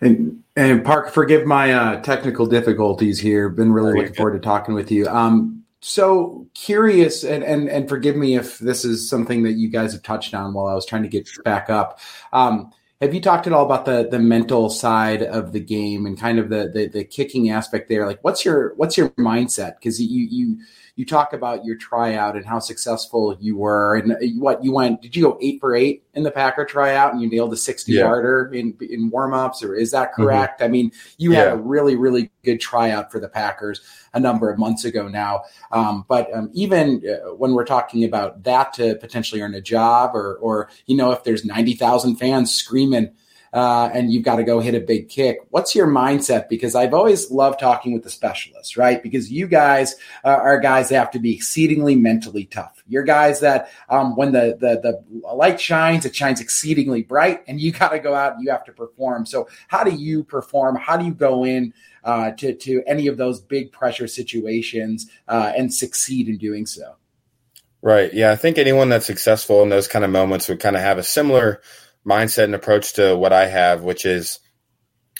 [0.00, 3.50] and and Park, forgive my uh, technical difficulties here.
[3.50, 5.06] Been really looking forward to talking with you.
[5.08, 9.92] Um, so curious and, and and forgive me if this is something that you guys
[9.92, 12.00] have touched on while I was trying to get back up.
[12.32, 16.18] Um, have you talked at all about the the mental side of the game and
[16.18, 18.06] kind of the the, the kicking aspect there?
[18.06, 19.76] Like, what's your what's your mindset?
[19.78, 20.58] Because you you
[20.96, 25.02] you talk about your tryout and how successful you were, and what you went.
[25.02, 27.92] Did you go eight for eight in the Packer tryout, and you nailed a sixty
[27.92, 28.00] yeah.
[28.00, 30.22] yarder in in warmups, or is that mm-hmm.
[30.22, 30.60] correct?
[30.60, 30.68] Mm-hmm.
[30.68, 31.38] I mean, you yeah.
[31.38, 33.80] had a really really good tryout for the Packers
[34.14, 35.42] a number of months ago now.
[35.72, 40.14] Um, but um, even uh, when we're talking about that to potentially earn a job,
[40.14, 43.12] or or you know, if there's ninety thousand fans screaming
[43.52, 45.38] uh, and you've got to go hit a big kick.
[45.50, 46.48] What's your mindset?
[46.48, 49.02] Because I've always loved talking with the specialists, right?
[49.02, 52.82] Because you guys are guys that have to be exceedingly mentally tough.
[52.86, 57.60] You're guys that um, when the, the the light shines, it shines exceedingly bright, and
[57.60, 59.26] you got to go out and you have to perform.
[59.26, 60.76] So, how do you perform?
[60.76, 61.72] How do you go in
[62.04, 66.96] uh, to to any of those big pressure situations uh, and succeed in doing so?
[67.82, 68.12] Right.
[68.12, 68.30] Yeah.
[68.30, 71.02] I think anyone that's successful in those kind of moments would kind of have a
[71.02, 71.62] similar
[72.06, 74.40] mindset and approach to what I have, which is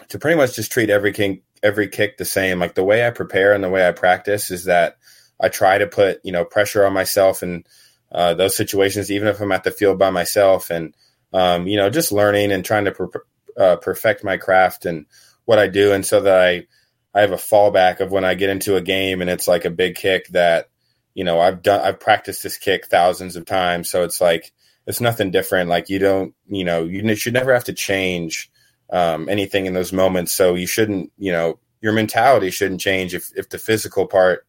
[0.08, 2.58] to pretty much just treat every kick, every kick the same.
[2.58, 4.96] Like the way I prepare and the way I practice is that
[5.40, 7.64] I try to put, you know, pressure on myself in
[8.12, 10.94] uh, those situations, even if I'm at the field by myself and,
[11.32, 13.10] um, you know, just learning and trying to
[13.56, 15.06] uh, perfect my craft and
[15.44, 15.92] what I do.
[15.92, 16.66] And so that I,
[17.14, 19.70] I have a fallback of when I get into a game and it's like a
[19.70, 20.68] big kick that,
[21.14, 23.90] you know, I've done, I've practiced this kick thousands of times.
[23.90, 24.52] So it's like,
[24.86, 25.68] it's nothing different.
[25.68, 28.50] Like you don't, you know, you should never have to change
[28.90, 30.34] um, anything in those moments.
[30.34, 34.46] So you shouldn't, you know, your mentality shouldn't change if, if the physical part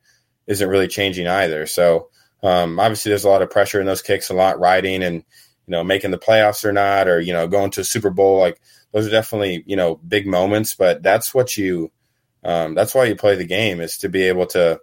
[0.48, 1.66] isn't really changing either.
[1.66, 2.10] So
[2.44, 5.72] um, obviously there's a lot of pressure in those kicks, a lot riding and, you
[5.72, 8.40] know, making the playoffs or not, or, you know, going to a Super Bowl.
[8.40, 8.60] Like
[8.92, 11.92] those are definitely, you know, big moments, but that's what you,
[12.44, 14.80] um, that's why you play the game is to be able to,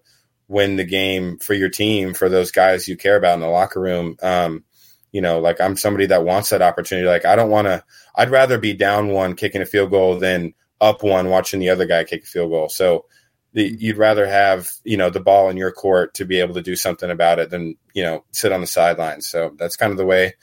[0.50, 3.78] win the game for your team, for those guys you care about in the locker
[3.78, 4.16] room.
[4.22, 4.64] Um,
[5.12, 7.06] you know, like I'm somebody that wants that opportunity.
[7.06, 7.84] Like I don't want to.
[8.16, 11.86] I'd rather be down one kicking a field goal than up one watching the other
[11.86, 12.68] guy kick a field goal.
[12.68, 13.06] So
[13.52, 16.62] the, you'd rather have you know the ball in your court to be able to
[16.62, 19.26] do something about it than you know sit on the sidelines.
[19.28, 20.34] So that's kind of the way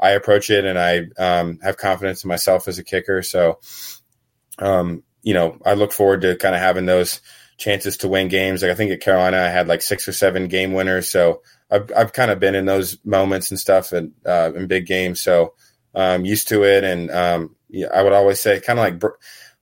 [0.00, 3.22] I approach it, and I um, have confidence in myself as a kicker.
[3.22, 3.60] So
[4.58, 7.20] um, you know, I look forward to kind of having those
[7.56, 8.62] chances to win games.
[8.62, 11.10] Like I think at Carolina, I had like six or seven game winners.
[11.10, 14.86] So I've, I've kind of been in those moments and stuff and uh, in big
[14.86, 15.20] games.
[15.20, 15.54] So
[15.94, 16.84] I'm um, used to it.
[16.84, 19.12] And um, yeah, I would always say kind of like,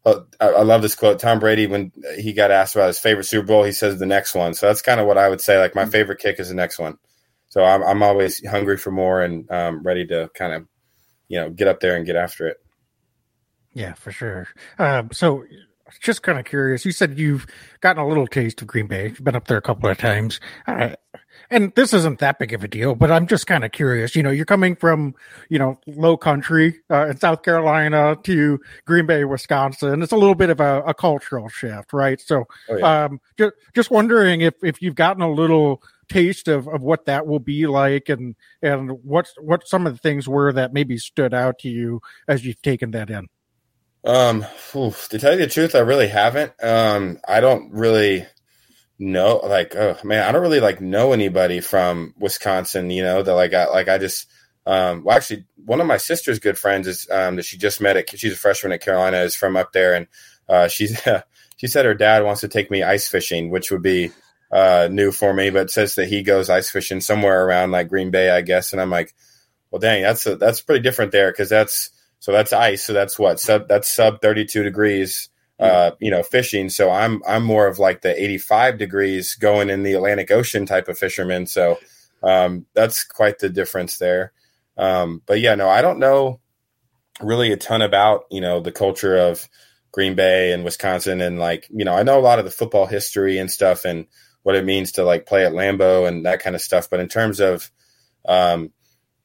[0.05, 1.21] uh, I love this quote.
[1.21, 4.35] Tom Brady, when he got asked about his favorite Super Bowl, he says the next
[4.35, 4.55] one.
[4.55, 5.59] So that's kind of what I would say.
[5.59, 5.91] Like my mm-hmm.
[5.91, 6.99] favorite kick is the next one.
[7.49, 10.67] So I'm, I'm always hungry for more and um, ready to kind of,
[11.29, 12.57] you know, get up there and get after it.
[13.75, 14.49] Yeah, for sure.
[14.79, 15.45] Um, so
[16.01, 16.85] just kind of curious.
[16.85, 17.47] You said you've
[17.81, 19.09] gotten a little taste of Green Bay.
[19.09, 20.41] You've been up there a couple of times.
[20.67, 20.91] Uh,
[21.50, 24.16] and this isn't that big of a deal, but I'm just kind of curious.
[24.16, 25.14] You know, you're coming from,
[25.48, 30.02] you know, low country uh, in South Carolina to Green Bay, Wisconsin.
[30.02, 32.20] It's a little bit of a, a cultural shift, right?
[32.20, 33.05] So, oh, yeah.
[33.05, 37.26] um, just, just wondering if, if you've gotten a little taste of, of what that
[37.26, 41.33] will be like and, and what, what some of the things were that maybe stood
[41.33, 43.28] out to you as you've taken that in.
[44.05, 46.52] Um, oof, to tell you the truth, I really haven't.
[46.62, 48.26] Um, I don't really
[49.03, 52.91] know, like, oh man, I don't really like know anybody from Wisconsin.
[52.91, 54.29] You know, that like, I like, I just,
[54.67, 57.97] um, well, actually, one of my sister's good friends is um that she just met
[57.97, 58.19] at.
[58.19, 60.07] She's a freshman at Carolina, is from up there, and
[60.49, 61.01] uh, she's
[61.57, 64.11] she said her dad wants to take me ice fishing, which would be
[64.51, 68.11] uh new for me, but says that he goes ice fishing somewhere around like Green
[68.11, 69.15] Bay, I guess, and I'm like,
[69.73, 72.85] well, dang, that's a, that's pretty different there because that's so that's ice.
[72.85, 75.29] So that's what sub that's sub 32 degrees.
[75.62, 76.68] Uh, you know, fishing.
[76.68, 80.88] So I'm I'm more of like the 85 degrees going in the Atlantic Ocean type
[80.88, 81.46] of fisherman.
[81.46, 81.79] So
[82.22, 84.33] um, that's quite the difference there.
[84.77, 86.40] Um, but yeah, no, I don't know
[87.20, 89.48] really a ton about you know the culture of
[89.92, 92.87] Green Bay and Wisconsin, and like you know I know a lot of the football
[92.87, 94.07] history and stuff and
[94.42, 96.88] what it means to like play at Lambeau and that kind of stuff.
[96.90, 97.70] But in terms of
[98.27, 98.70] um,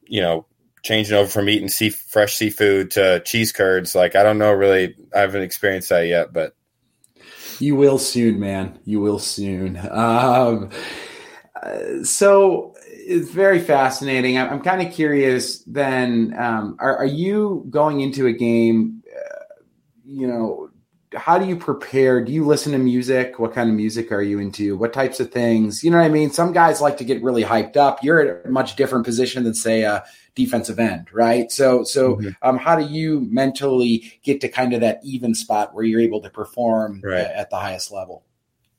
[0.03, 0.45] you know
[0.83, 3.95] changing over from eating sea fresh seafood to cheese curds.
[3.95, 6.53] Like I don't know really I haven't experienced that yet, but
[7.59, 8.79] you will soon, man.
[8.85, 9.77] You will soon.
[9.89, 10.69] Um,
[11.61, 14.37] uh, so it's very fascinating.
[14.37, 15.59] I'm, I'm kind of curious.
[15.63, 19.01] Then, um, are, are, you going into a game?
[19.07, 19.63] Uh,
[20.05, 20.69] you know,
[21.15, 22.23] how do you prepare?
[22.23, 23.39] Do you listen to music?
[23.39, 24.77] What kind of music are you into?
[24.77, 25.83] What types of things?
[25.83, 26.31] You know what I mean?
[26.31, 28.03] Some guys like to get really hyped up.
[28.03, 30.03] You're at a much different position than say a
[30.37, 31.51] defensive end, right?
[31.51, 32.29] So, so mm-hmm.
[32.43, 36.21] um, how do you mentally get to kind of that even spot where you're able
[36.21, 37.21] to perform right.
[37.21, 38.23] at, at the highest level?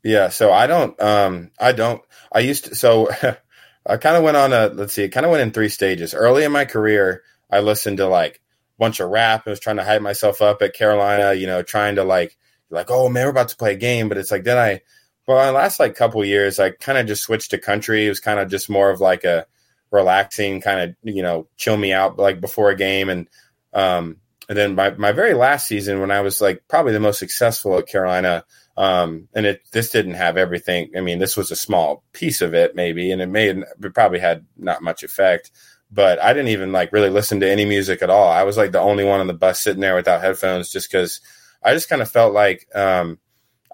[0.05, 0.29] Yeah.
[0.29, 2.01] So I don't, um, I don't,
[2.33, 3.11] I used to, so
[3.87, 6.15] I kind of went on a, let's see, it kind of went in three stages.
[6.15, 9.77] Early in my career, I listened to like a bunch of rap and was trying
[9.77, 12.39] to hype myself up at Carolina, you know, trying to like,
[12.71, 14.09] like, oh man, we're about to play a game.
[14.09, 14.83] But it's like, then I,
[15.27, 18.07] well, my last like couple years, I kind of just switched to country.
[18.07, 19.47] It was kind of just more of like a,
[19.91, 23.29] relaxing, kind of you know chill me out like before a game, and
[23.73, 24.17] um,
[24.49, 27.79] and then my my very last season when I was like probably the most successful
[27.79, 28.45] at Carolina,
[28.77, 30.91] um, and it this didn't have everything.
[30.97, 34.19] I mean, this was a small piece of it maybe, and it may it probably
[34.21, 35.51] had not much effect.
[35.91, 38.29] but I didn't even like really listen to any music at all.
[38.29, 41.21] I was like the only one on the bus sitting there without headphones just because
[41.63, 43.19] I just kind of felt like um,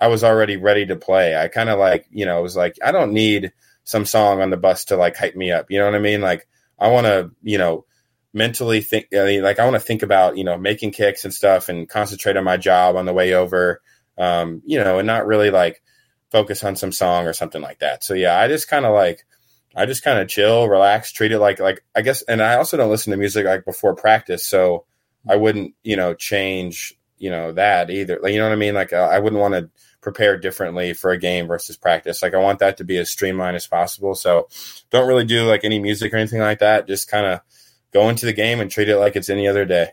[0.00, 1.36] I was already ready to play.
[1.36, 3.52] I kind of like, you know, was like, I don't need
[3.84, 5.70] some song on the bus to like hype me up.
[5.70, 6.20] You know what I mean?
[6.20, 7.84] Like, I want to, you know,
[8.32, 11.32] mentally think, I mean, like, I want to think about, you know, making kicks and
[11.32, 13.80] stuff and concentrate on my job on the way over,
[14.18, 15.82] um, you know, and not really like
[16.32, 18.02] focus on some song or something like that.
[18.02, 19.24] So, yeah, I just kind of like,
[19.76, 22.76] I just kind of chill, relax, treat it like, like, I guess, and I also
[22.76, 24.44] don't listen to music like before practice.
[24.44, 24.84] So
[25.28, 28.18] I wouldn't, you know, change, you know, that either.
[28.20, 28.74] Like, you know what I mean?
[28.74, 29.70] Like, I wouldn't want to,
[30.04, 32.22] prepare differently for a game versus practice.
[32.22, 34.14] Like I want that to be as streamlined as possible.
[34.14, 34.48] So
[34.90, 36.86] don't really do like any music or anything like that.
[36.86, 37.40] Just kind of
[37.92, 39.88] go into the game and treat it like it's any other day.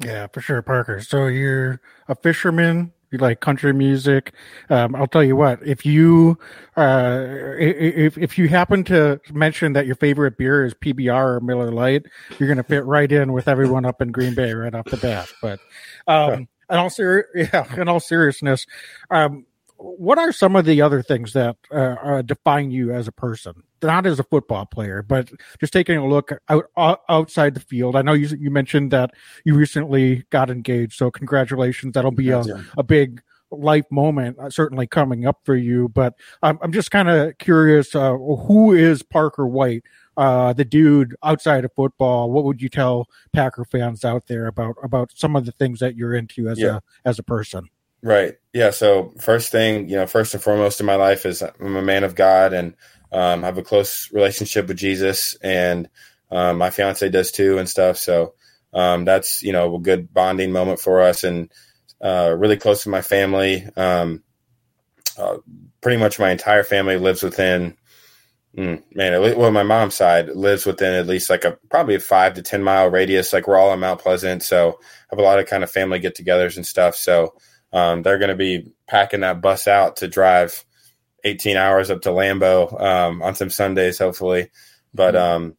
[0.00, 1.00] Yeah, for sure, Parker.
[1.00, 2.92] So you're a fisherman.
[3.12, 4.32] You like country music.
[4.68, 5.58] Um, I'll tell you what.
[5.66, 6.38] If you
[6.76, 7.26] uh,
[7.58, 12.06] if if you happen to mention that your favorite beer is PBR or Miller Lite,
[12.38, 14.96] you're going to fit right in with everyone up in Green Bay right off the
[14.96, 15.28] bat.
[15.42, 15.58] But
[16.06, 18.66] um, in all ser- yeah, in all seriousness,
[19.10, 23.12] um, what are some of the other things that uh, uh, define you as a
[23.12, 23.62] person?
[23.82, 27.96] Not as a football player, but just taking a look out, outside the field.
[27.96, 29.12] I know you you mentioned that
[29.44, 31.94] you recently got engaged, so congratulations.
[31.94, 32.42] That'll be a,
[32.76, 35.88] a big life moment uh, certainly coming up for you.
[35.88, 39.84] But I'm I'm just kind of curious, uh, who is Parker White?
[40.16, 44.76] Uh, the dude outside of football, what would you tell Packer fans out there about
[44.82, 46.78] about some of the things that you're into as yeah.
[47.04, 47.68] a as a person?
[48.02, 48.34] Right.
[48.52, 48.70] Yeah.
[48.70, 52.04] So first thing, you know, first and foremost in my life is I'm a man
[52.04, 52.74] of God and
[53.12, 55.88] um, have a close relationship with Jesus, and
[56.30, 57.96] um, my fiance does too, and stuff.
[57.96, 58.34] So
[58.72, 61.50] um, that's you know a good bonding moment for us, and
[62.00, 63.66] uh, really close to my family.
[63.76, 64.22] Um,
[65.18, 65.38] uh,
[65.80, 67.76] pretty much my entire family lives within
[68.56, 72.34] Mm, man, well, my mom's side lives within at least like a probably a five
[72.34, 73.32] to ten mile radius.
[73.32, 76.00] Like we're all in Mount Pleasant, so I have a lot of kind of family
[76.00, 76.96] get-togethers and stuff.
[76.96, 77.34] So
[77.72, 80.64] um, they're going to be packing that bus out to drive
[81.22, 84.50] 18 hours up to Lambeau um, on some Sundays, hopefully.
[84.92, 85.44] But mm-hmm.
[85.44, 85.56] um,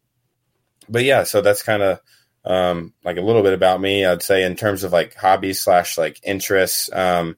[0.89, 1.99] but yeah, so that's kind of
[2.43, 4.05] um, like a little bit about me.
[4.05, 6.91] I'd say in terms of like hobbies slash like interests.
[6.91, 7.37] Um,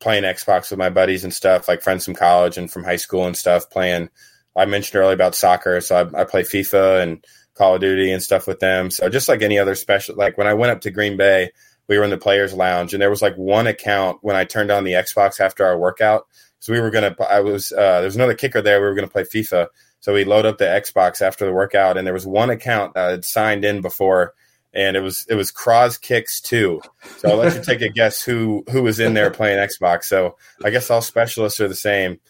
[0.00, 3.24] playing Xbox with my buddies and stuff, like friends from college and from high school
[3.24, 4.08] and stuff, playing
[4.56, 8.22] I mentioned earlier about soccer, so I, I, play FIFA and Call of Duty and
[8.22, 8.90] stuff with them.
[8.90, 11.50] So just like any other special, like when I went up to Green Bay,
[11.88, 14.70] we were in the players' lounge, and there was like one account when I turned
[14.70, 16.26] on the Xbox after our workout.
[16.60, 18.80] So we were gonna, I was uh, there's another kicker there.
[18.80, 19.68] We were gonna play FIFA,
[20.00, 23.10] so we load up the Xbox after the workout, and there was one account that
[23.10, 24.34] had signed in before,
[24.72, 26.80] and it was it was Cross Kicks too.
[27.18, 30.04] So I'll let you take a guess who who was in there playing Xbox.
[30.04, 32.20] So I guess all specialists are the same.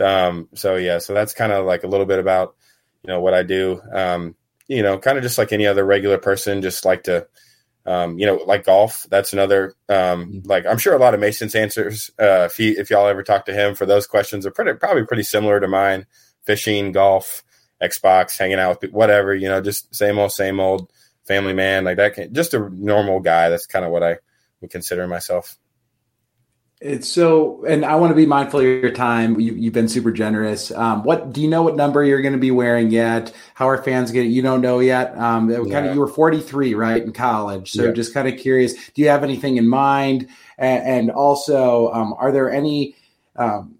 [0.00, 2.56] Um, so yeah, so that's kind of like a little bit about
[3.02, 3.80] you know what I do.
[3.92, 4.34] Um,
[4.68, 7.26] you know, kind of just like any other regular person, just like to
[7.86, 9.06] um, you know, like golf.
[9.10, 10.48] That's another um, mm-hmm.
[10.48, 13.46] like I'm sure a lot of Mason's answers, uh, if he, if y'all ever talk
[13.46, 16.06] to him for those questions, are pretty probably pretty similar to mine.
[16.44, 17.42] Fishing, golf,
[17.82, 20.90] Xbox, hanging out with whatever, you know, just same old, same old
[21.26, 22.14] family man like that.
[22.14, 23.48] Can, just a normal guy.
[23.48, 24.18] That's kind of what I
[24.60, 25.56] would consider myself.
[26.80, 29.38] It's so, and I want to be mindful of your time.
[29.38, 30.70] You, have been super generous.
[30.70, 31.60] Um, what do you know?
[31.60, 33.34] What number you're going to be wearing yet?
[33.52, 34.30] How are fans getting?
[34.30, 35.14] You don't know yet.
[35.18, 35.58] Um, yeah.
[35.70, 37.72] kind of, you were 43, right, in college.
[37.72, 37.90] So yeah.
[37.92, 38.72] just kind of curious.
[38.72, 40.28] Do you have anything in mind?
[40.56, 42.96] And, and also, um, are there any?
[43.36, 43.76] Um,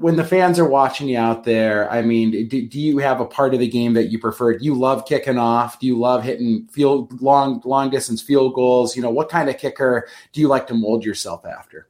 [0.00, 3.26] when the fans are watching you out there, I mean, do, do, you have a
[3.26, 4.56] part of the game that you prefer?
[4.56, 5.78] Do you love kicking off?
[5.78, 8.96] Do you love hitting field long long distance field goals?
[8.96, 11.86] You know, what kind of kicker do you like to mold yourself after?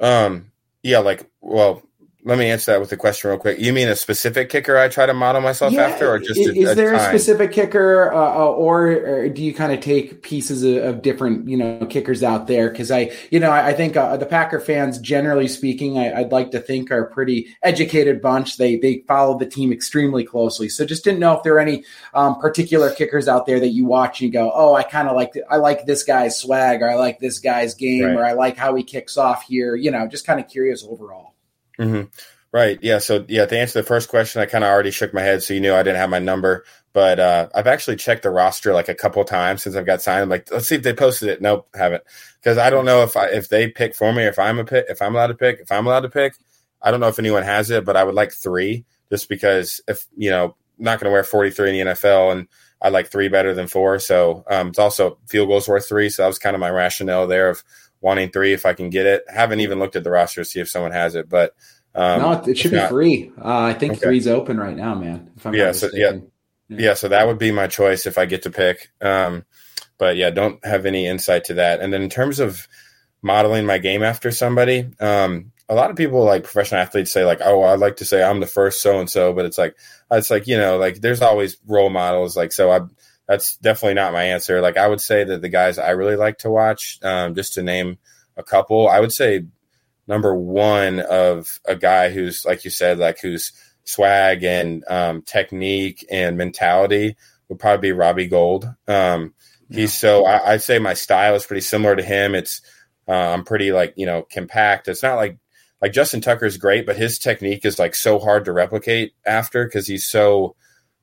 [0.00, 0.50] Um,
[0.82, 1.82] yeah, like well,
[2.24, 3.60] let me answer that with a question real quick.
[3.60, 6.48] You mean a specific kicker I try to model myself yeah, after, or just is,
[6.48, 9.78] a, is there a, a specific kicker, uh, uh, or, or, do you kind of
[9.78, 12.70] take pieces of, of, different you know kickers out there?
[12.70, 16.32] Because I, you know, I, I think uh, the Packer fans, generally speaking, I, would
[16.32, 18.56] like to think are a pretty educated bunch.
[18.56, 20.68] They they follow the team extremely closely.
[20.68, 23.84] So just didn't know if there are any um, particular kickers out there that you
[23.84, 26.90] watch and you go, oh, I kind of like I like this guy's swag, or
[26.90, 28.16] I like this guy's game, right.
[28.16, 29.76] or I like how he kicks off here.
[29.76, 31.36] You know, just kind of curious overall.
[31.78, 32.02] Mm-hmm.
[32.50, 32.78] Right.
[32.80, 32.98] Yeah.
[32.98, 35.52] So yeah, to answer the first question, I kind of already shook my head, so
[35.52, 36.64] you knew I didn't have my number.
[36.94, 40.22] But uh, I've actually checked the roster like a couple times since I've got signed.
[40.22, 41.42] I'm like, let's see if they posted it.
[41.42, 42.02] Nope, haven't.
[42.40, 44.86] Because I don't know if I if they pick for me, if I'm a pick,
[44.88, 46.34] if I'm allowed to pick, if I'm allowed to pick.
[46.80, 50.06] I don't know if anyone has it, but I would like three, just because if
[50.16, 52.48] you know, not going to wear 43 in the NFL, and
[52.80, 53.98] I like three better than four.
[53.98, 56.08] So um, it's also field goals worth three.
[56.08, 57.62] So that was kind of my rationale there of
[58.00, 59.24] wanting three if I can get it.
[59.28, 61.54] I haven't even looked at the roster to see if someone has it, but
[61.94, 63.32] um, no, it should be not, free.
[63.42, 64.00] Uh, I think okay.
[64.02, 65.30] three's open right now, man.
[65.52, 66.18] yeah, so, yeah,
[66.68, 68.90] yeah, so that would be my choice if I get to pick.
[69.00, 69.44] Um,
[69.98, 71.80] but yeah, don't have any insight to that.
[71.80, 72.68] And then in terms of
[73.20, 77.40] modeling my game after somebody, um, a lot of people like professional athletes say like,
[77.44, 79.76] oh, I'd like to say I'm the first so and so, but it's like
[80.10, 82.80] it's like you know like there's always role models like so I
[83.28, 84.60] that's definitely not my answer.
[84.60, 87.62] Like I would say that the guys I really like to watch, um, just to
[87.62, 87.98] name
[88.36, 89.44] a couple, I would say
[90.06, 93.52] number one of a guy who's like you said like who's
[93.84, 97.16] swag and um, technique and mentality
[97.48, 98.74] would probably be Robbie Gould.
[98.86, 99.34] Um,
[99.70, 102.34] he's so I, would say my style is pretty similar to him.
[102.34, 102.62] It's
[103.06, 104.88] uh, I'm pretty like you know compact.
[104.88, 105.38] It's not like
[105.82, 109.64] like Justin Tucker is great, but his technique is like so hard to replicate after
[109.64, 110.56] because he's so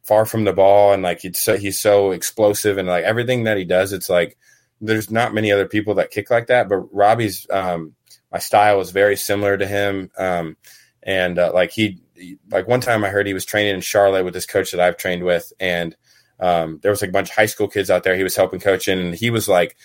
[0.06, 3.58] far from the ball and like he's so, he's so explosive and like everything that
[3.58, 3.94] he does.
[3.94, 4.38] It's like
[4.82, 6.70] there's not many other people that kick like that.
[6.70, 7.96] But Robbie's um,
[8.32, 10.58] my style is very similar to him, um,
[11.04, 12.02] and uh, like he
[12.50, 14.98] like one time I heard he was training in Charlotte with this coach that I've
[14.98, 15.96] trained with, and
[16.40, 18.60] um, there was like a bunch of high school kids out there he was helping
[18.60, 19.76] coaching, and he was like,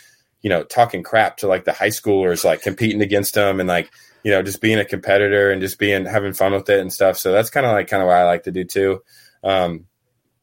[0.42, 3.90] you know, talking crap to like the high schoolers, like competing against them, and like
[4.22, 7.16] you know, just being a competitor and just being having fun with it and stuff.
[7.16, 9.02] So that's kind of like kind of what I like to do too.
[9.42, 9.86] Um,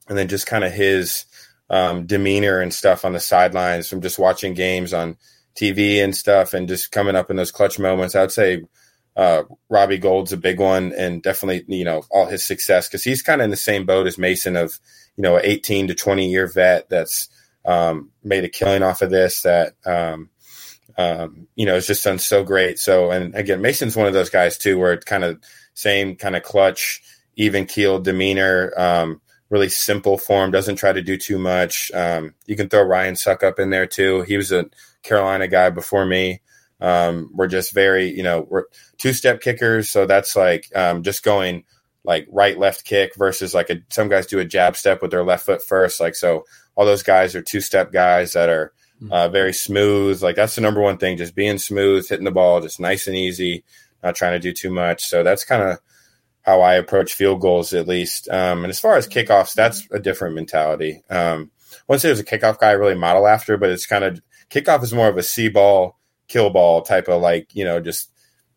[0.08, 1.26] and then just kind of his
[1.70, 5.18] um, demeanor and stuff on the sidelines from just watching games on
[5.56, 8.16] TV and stuff, and just coming up in those clutch moments.
[8.16, 8.64] I'd say
[9.16, 13.22] uh, Robbie Gould's a big one, and definitely you know all his success because he's
[13.22, 14.80] kind of in the same boat as Mason of
[15.18, 17.28] you know, 18 to 20 year vet that's
[17.66, 19.42] um, made a killing off of this.
[19.42, 20.30] That um,
[20.98, 22.80] um, you know, it's just done so great.
[22.80, 25.42] So, and again, Mason's one of those guys too, where it's kind of
[25.74, 27.02] same kind of clutch,
[27.36, 28.72] even keeled demeanor.
[29.50, 31.90] Really simple form, doesn't try to do too much.
[31.94, 34.24] Um, you can throw Ryan Succop in there too.
[34.24, 34.66] He was a
[35.04, 36.42] Carolina guy before me.
[36.82, 38.66] Um, we're just very, you know, we're
[38.98, 39.90] two step kickers.
[39.90, 41.64] So that's like um, just going
[42.04, 45.24] like right left kick versus like a, some guys do a jab step with their
[45.24, 46.00] left foot first.
[46.00, 46.46] Like, so
[46.76, 49.12] all those guys are two step guys that are hmm.
[49.12, 50.22] uh, very smooth.
[50.22, 53.16] Like, that's the number one thing, just being smooth, hitting the ball, just nice and
[53.16, 53.64] easy,
[54.04, 55.06] not trying to do too much.
[55.06, 55.80] So that's kind of
[56.48, 58.30] how I approach field goals, at least.
[58.30, 61.04] Um, and as far as kickoffs, that's a different mentality.
[61.10, 61.52] Um,
[61.98, 64.94] say there's a kickoff guy I really model after, but it's kind of kickoff is
[64.94, 68.10] more of a see ball, kill ball type of like, you know, just,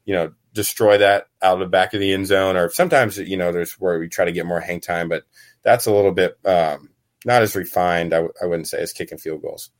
[0.05, 2.57] you know, destroy that out of the back of the end zone.
[2.57, 5.25] Or sometimes, you know, there's where we try to get more hang time, but
[5.65, 6.91] that's a little bit um,
[7.25, 9.71] not as refined, I w- I wouldn't say, as kicking field goals.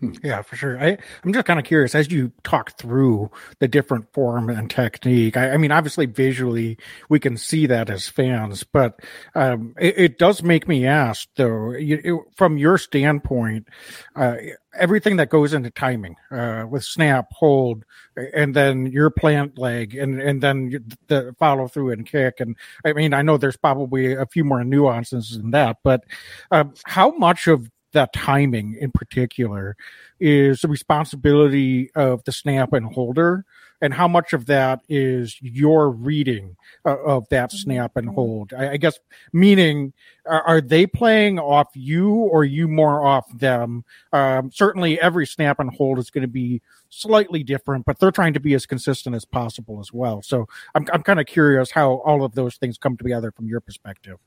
[0.00, 0.12] Hmm.
[0.22, 0.78] Yeah, for sure.
[0.78, 5.36] I, I'm just kind of curious as you talk through the different form and technique.
[5.36, 6.78] I, I mean, obviously, visually,
[7.08, 9.00] we can see that as fans, but
[9.34, 13.66] um, it, it, does make me ask, though, you, it, from your standpoint,
[14.14, 14.36] uh,
[14.78, 17.84] everything that goes into timing uh, with snap, hold,
[18.16, 22.40] and then your plant leg, and and then the follow through and kick.
[22.40, 26.04] And I mean, I know there's probably a few more nuances in that, but
[26.50, 29.76] um, how much of that timing in particular
[30.20, 33.44] is the responsibility of the snap and holder
[33.80, 38.52] and how much of that is your reading uh, of that snap and hold.
[38.52, 38.98] I, I guess
[39.32, 39.92] meaning
[40.26, 43.84] are, are, they playing off you or you more off them?
[44.12, 46.60] Um, certainly every snap and hold is going to be
[46.90, 50.22] slightly different but they're trying to be as consistent as possible as well.
[50.22, 53.60] So i'm, I'm kind of curious how all of those things come together from your
[53.60, 54.18] perspective.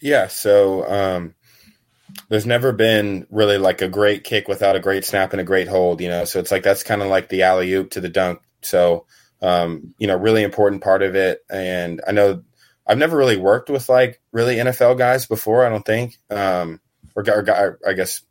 [0.00, 1.34] Yeah so um
[2.28, 5.68] there's never been really like a great kick without a great snap and a great
[5.68, 6.24] hold, you know.
[6.24, 8.40] So it's like that's kind of like the alley oop to the dunk.
[8.62, 9.06] So
[9.42, 11.40] um, you know, really important part of it.
[11.50, 12.42] And I know
[12.86, 15.66] I've never really worked with like really NFL guys before.
[15.66, 16.80] I don't think, um,
[17.14, 18.22] or, or I guess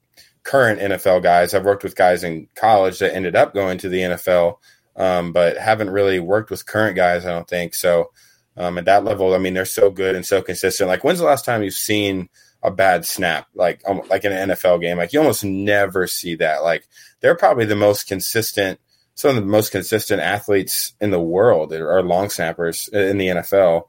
[0.43, 1.53] current NFL guys.
[1.53, 4.57] I've worked with guys in college that ended up going to the NFL,
[4.95, 7.25] um, but haven't really worked with current guys.
[7.25, 8.11] I don't think so.
[8.57, 10.87] Um, at that level, I mean, they're so good and so consistent.
[10.87, 12.29] Like, when's the last time you've seen
[12.65, 14.97] a bad snap, like um, like in an NFL game.
[14.97, 16.63] Like you almost never see that.
[16.63, 16.87] Like
[17.19, 18.79] they're probably the most consistent,
[19.13, 23.83] some of the most consistent athletes in the world are long snappers in the NFL.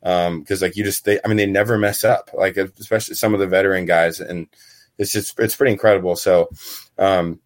[0.00, 2.30] Because um, like you just, they, I mean, they never mess up.
[2.32, 4.46] Like especially some of the veteran guys, and
[4.96, 6.16] it's just it's pretty incredible.
[6.16, 6.48] So.
[6.98, 7.40] Um,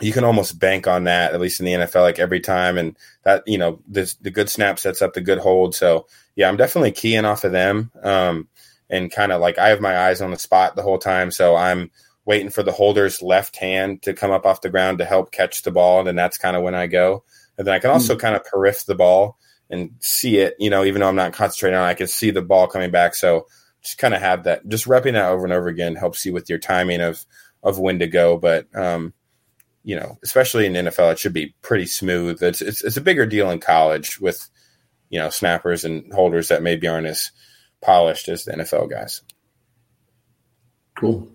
[0.00, 2.76] you can almost bank on that, at least in the NFL, like every time.
[2.78, 5.74] And that, you know, this, the good snap sets up the good hold.
[5.74, 7.92] So, yeah, I'm definitely keying off of them.
[8.02, 8.48] Um,
[8.94, 11.32] and kind of like I have my eyes on the spot the whole time.
[11.32, 11.90] So I'm
[12.24, 15.62] waiting for the holder's left hand to come up off the ground to help catch
[15.62, 15.98] the ball.
[15.98, 17.24] And then that's kind of when I go.
[17.58, 18.20] And then I can also mm.
[18.20, 19.36] kind of periph the ball
[19.68, 22.30] and see it, you know, even though I'm not concentrating on it, I can see
[22.30, 23.16] the ball coming back.
[23.16, 23.46] So
[23.82, 26.48] just kind of have that, just repping that over and over again helps you with
[26.48, 27.26] your timing of,
[27.64, 28.38] of when to go.
[28.38, 29.12] But, um,
[29.82, 32.40] you know, especially in NFL, it should be pretty smooth.
[32.44, 34.48] It's, it's, it's a bigger deal in college with,
[35.10, 37.32] you know, snappers and holders that maybe aren't as,
[37.84, 39.22] polished as the NFL guys.
[40.98, 41.28] Cool.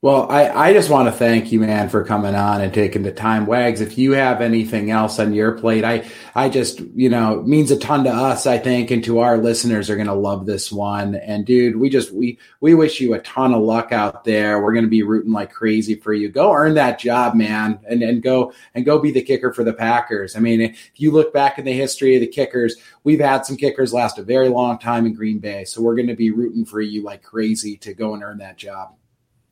[0.00, 3.10] Well, I, I just want to thank you, man, for coming on and taking the
[3.10, 3.46] time.
[3.46, 7.72] Wags, if you have anything else on your plate, I, I just, you know, means
[7.72, 10.70] a ton to us, I think, and to our listeners are going to love this
[10.70, 11.16] one.
[11.16, 14.62] And dude, we just, we, we wish you a ton of luck out there.
[14.62, 16.28] We're going to be rooting like crazy for you.
[16.28, 19.72] Go earn that job, man, and, and go, and go be the kicker for the
[19.72, 20.36] Packers.
[20.36, 23.56] I mean, if you look back in the history of the kickers, we've had some
[23.56, 25.64] kickers last a very long time in Green Bay.
[25.64, 28.58] So we're going to be rooting for you like crazy to go and earn that
[28.58, 28.94] job.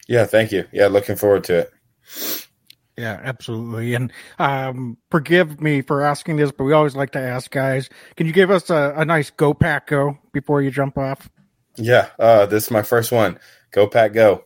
[0.09, 0.65] Yeah, thank you.
[0.73, 1.73] Yeah, looking forward to it.
[2.97, 3.95] Yeah, absolutely.
[3.95, 7.91] And um, forgive me for asking this, but we always like to ask guys.
[8.17, 11.29] Can you give us a, a nice go pack go before you jump off?
[11.77, 13.39] Yeah, uh, this is my first one.
[13.71, 14.45] Go pack go.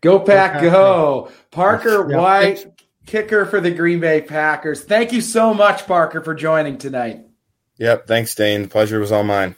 [0.00, 0.70] Go pack go.
[0.70, 1.32] go.
[1.52, 2.16] Parker yeah.
[2.16, 2.66] White,
[3.06, 4.82] kicker for the Green Bay Packers.
[4.82, 7.20] Thank you so much, Parker, for joining tonight.
[7.78, 8.06] Yep.
[8.06, 8.62] Thanks, Dane.
[8.62, 9.54] The pleasure was all mine.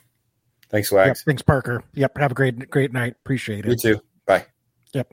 [0.69, 1.21] Thanks, Wags.
[1.21, 1.83] Yep, thanks, Parker.
[1.95, 2.19] Yep.
[2.19, 3.15] Have a great, great night.
[3.25, 3.71] Appreciate it.
[3.71, 4.01] You too.
[4.93, 5.13] Yep.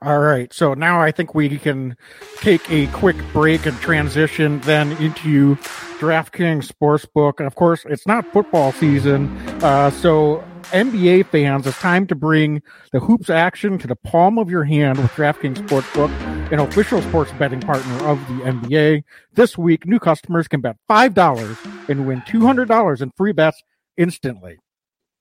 [0.00, 0.52] All right.
[0.52, 1.96] So now I think we can
[2.36, 5.56] take a quick break and transition then into
[5.98, 7.38] DraftKings Sportsbook.
[7.38, 9.36] And of course, it's not football season.
[9.62, 12.62] Uh, so NBA fans, it's time to bring
[12.92, 16.10] the hoops action to the palm of your hand with DraftKings Sportsbook,
[16.52, 19.02] an official sports betting partner of the NBA.
[19.32, 23.62] This week, new customers can bet $5 and win $200 in free bets
[23.96, 24.58] instantly.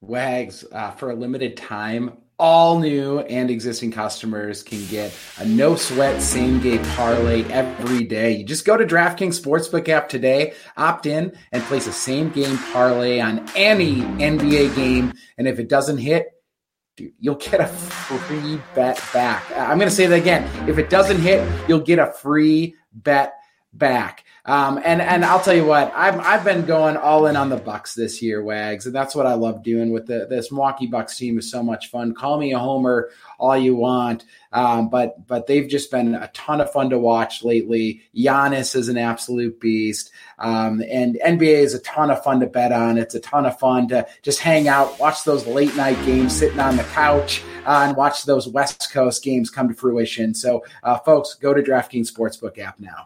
[0.02, 5.76] Wags, uh, for a limited time, all new and existing customers can get a no
[5.76, 8.36] sweat same game parlay every day.
[8.36, 12.58] You just go to DraftKings Sportsbook app today, opt in, and place a same game
[12.72, 15.14] parlay on any NBA game.
[15.38, 16.28] And if it doesn't hit,
[16.96, 19.44] dude, you'll get a free bet back.
[19.56, 20.70] I'm going to say that again.
[20.70, 23.34] If it doesn't hit, you'll get a free bet
[23.74, 24.26] back.
[24.48, 27.58] Um, and and I'll tell you what, I've I've been going all in on the
[27.58, 31.18] Bucks this year, Wags, and that's what I love doing with the this Milwaukee Bucks
[31.18, 32.14] team is so much fun.
[32.14, 34.24] Call me a homer all you want,
[34.54, 38.04] um, but but they've just been a ton of fun to watch lately.
[38.16, 42.72] Giannis is an absolute beast, um, and NBA is a ton of fun to bet
[42.72, 42.98] on.
[42.98, 46.62] It's a ton of fun to just hang out, watch those late night games, sitting
[46.62, 50.34] on the couch, uh, and watch those West Coast games come to fruition.
[50.34, 53.06] So, uh, folks, go to DraftKings Sportsbook app now.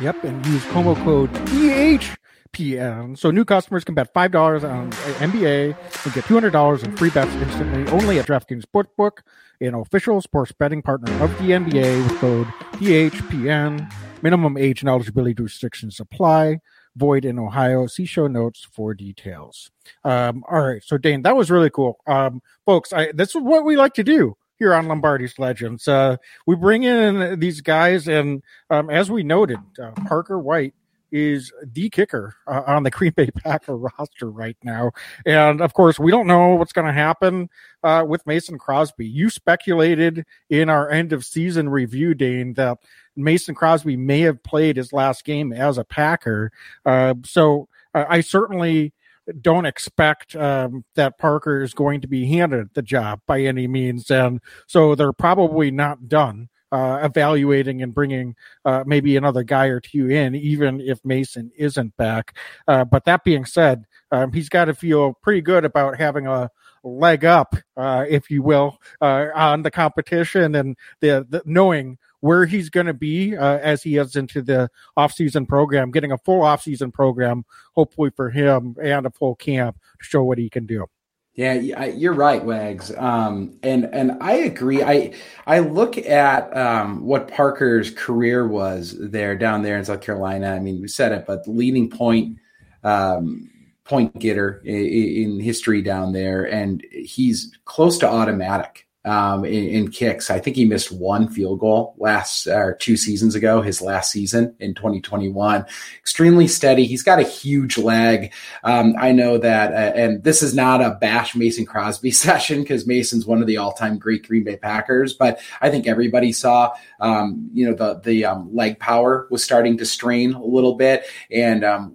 [0.00, 3.16] Yep, and use promo code THPN.
[3.16, 7.86] So new customers can bet $5 on NBA and get $200 in free bets instantly
[7.92, 9.18] only at DraftKings Sportsbook,
[9.60, 13.90] an official sports betting partner of the NBA with code THPN.
[14.22, 16.60] Minimum age and eligibility restrictions apply.
[16.96, 17.86] Void in Ohio.
[17.86, 19.70] See show notes for details.
[20.02, 21.98] Um, all right, so Dane, that was really cool.
[22.06, 25.88] Um, folks, I, this is what we like to do here on Lombardi's Legends.
[25.88, 30.74] Uh, we bring in these guys, and um, as we noted, uh, Parker White
[31.14, 34.90] is the kicker uh, on the Green Bay Packer roster right now.
[35.24, 37.48] And of course, we don't know what's going to happen
[37.84, 39.06] uh, with Mason Crosby.
[39.06, 42.78] You speculated in our end of season review, Dane, that
[43.16, 46.50] Mason Crosby may have played his last game as a Packer.
[46.84, 48.92] Uh, so uh, I certainly
[49.40, 54.10] don't expect um, that Parker is going to be handed the job by any means,
[54.10, 56.48] and so they're probably not done.
[56.72, 61.96] Uh, evaluating and bringing uh, maybe another guy or two in, even if Mason isn't
[61.96, 62.36] back.
[62.66, 66.50] Uh, but that being said, um, he's got to feel pretty good about having a
[66.82, 72.46] leg up, uh, if you will, uh, on the competition and the, the knowing where
[72.46, 76.40] he's going to be uh, as he heads into the offseason program, getting a full
[76.40, 77.44] offseason program,
[77.74, 80.86] hopefully for him, and a full camp to show what he can do.
[81.34, 82.90] Yeah, you're right, Wags.
[82.96, 84.82] Um, and and I agree.
[84.82, 85.12] I
[85.46, 90.54] I look at um, what Parker's career was there down there in South Carolina.
[90.54, 92.38] I mean, we said it, but leading point
[92.84, 93.50] um,
[93.84, 99.90] point getter in, in history down there, and he's close to automatic um, in, in,
[99.90, 100.30] kicks.
[100.30, 104.54] I think he missed one field goal last or two seasons ago, his last season
[104.60, 105.66] in 2021.
[105.98, 106.86] Extremely steady.
[106.86, 108.32] He's got a huge leg.
[108.62, 112.86] Um, I know that, uh, and this is not a bash Mason Crosby session because
[112.86, 117.50] Mason's one of the all-time great Green Bay Packers, but I think everybody saw, um,
[117.52, 121.62] you know, the the um, leg power was starting to strain a little bit, and
[121.64, 121.92] um,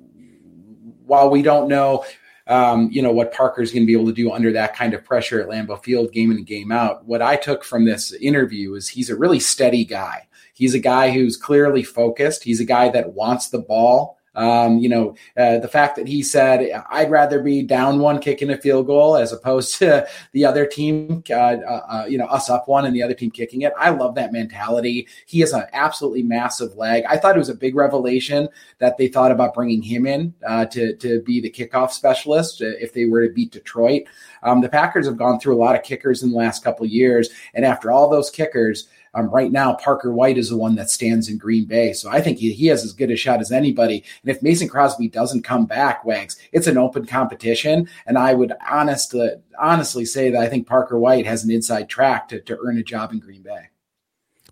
[1.05, 2.05] while we don't know
[2.49, 5.05] um, you know, what Parker's going to be able to do under that kind of
[5.05, 7.05] pressure at Lambeau Field, game in and game out.
[7.05, 10.27] What I took from this interview is he's a really steady guy.
[10.55, 12.43] He's a guy who's clearly focused.
[12.43, 16.23] He's a guy that wants the ball Um, you know, uh, the fact that he
[16.23, 20.65] said, I'd rather be down one kicking a field goal as opposed to the other
[20.65, 23.73] team, uh, uh, uh, you know, us up one and the other team kicking it.
[23.77, 25.07] I love that mentality.
[25.25, 27.03] He has an absolutely massive leg.
[27.09, 30.65] I thought it was a big revelation that they thought about bringing him in uh,
[30.67, 34.03] to, to be the kickoff specialist uh, if they were to beat Detroit.
[34.43, 37.29] Um, the Packers have gone through a lot of kickers in the last couple years.
[37.53, 41.29] And after all those kickers, um, right now, Parker White is the one that stands
[41.29, 41.93] in Green Bay.
[41.93, 44.03] So I think he, he has as good a shot as anybody.
[44.23, 47.89] And if Mason Crosby doesn't come back, Wags, it's an open competition.
[48.05, 49.29] And I would honestly,
[49.59, 52.83] honestly say that I think Parker White has an inside track to, to earn a
[52.83, 53.69] job in Green Bay.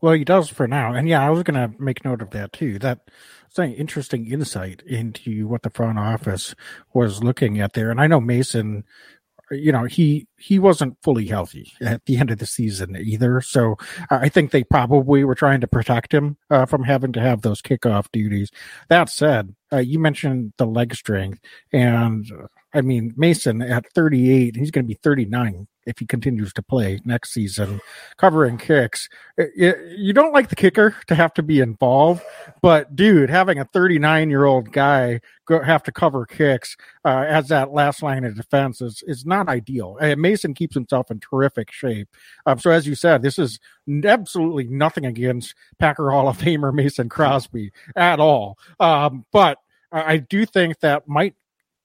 [0.02, 0.94] Well, he does for now.
[0.94, 2.78] And yeah, I was going to make note of that too.
[2.80, 3.10] That
[3.58, 6.56] an interesting insight into what the front office
[6.94, 7.90] was looking at there.
[7.90, 8.84] And I know Mason
[9.52, 13.42] you know he he wasn't fully healthy at the end of the season either.
[13.42, 13.78] So
[14.10, 17.62] i think they probably were trying to protect him uh, from having to have those
[17.62, 18.52] kickoff duties.
[18.90, 21.40] That said uh, you mentioned the leg strength
[21.72, 26.54] and uh, i mean mason at 38 he's going to be 39 if he continues
[26.54, 27.80] to play next season,
[28.18, 29.10] covering kicks.
[29.56, 32.22] you don't like the kicker to have to be involved,
[32.62, 36.76] but dude, having a 39 year old guy go, have to cover kicks
[37.06, 39.98] uh, as that last line of defense is is not ideal.
[40.02, 42.10] Uh, Mason keeps himself in terrific shape.
[42.46, 43.60] Um, so as you said, this is
[44.04, 48.58] absolutely nothing against Packer Hall of Famer Mason Crosby at all.
[48.80, 49.60] Um, but
[49.92, 51.36] I do think that might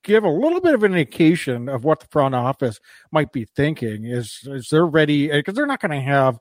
[0.02, 2.80] give a little bit of an indication of what the front office
[3.10, 4.04] might be thinking.
[4.04, 6.38] Is is they're ready because they're not going to have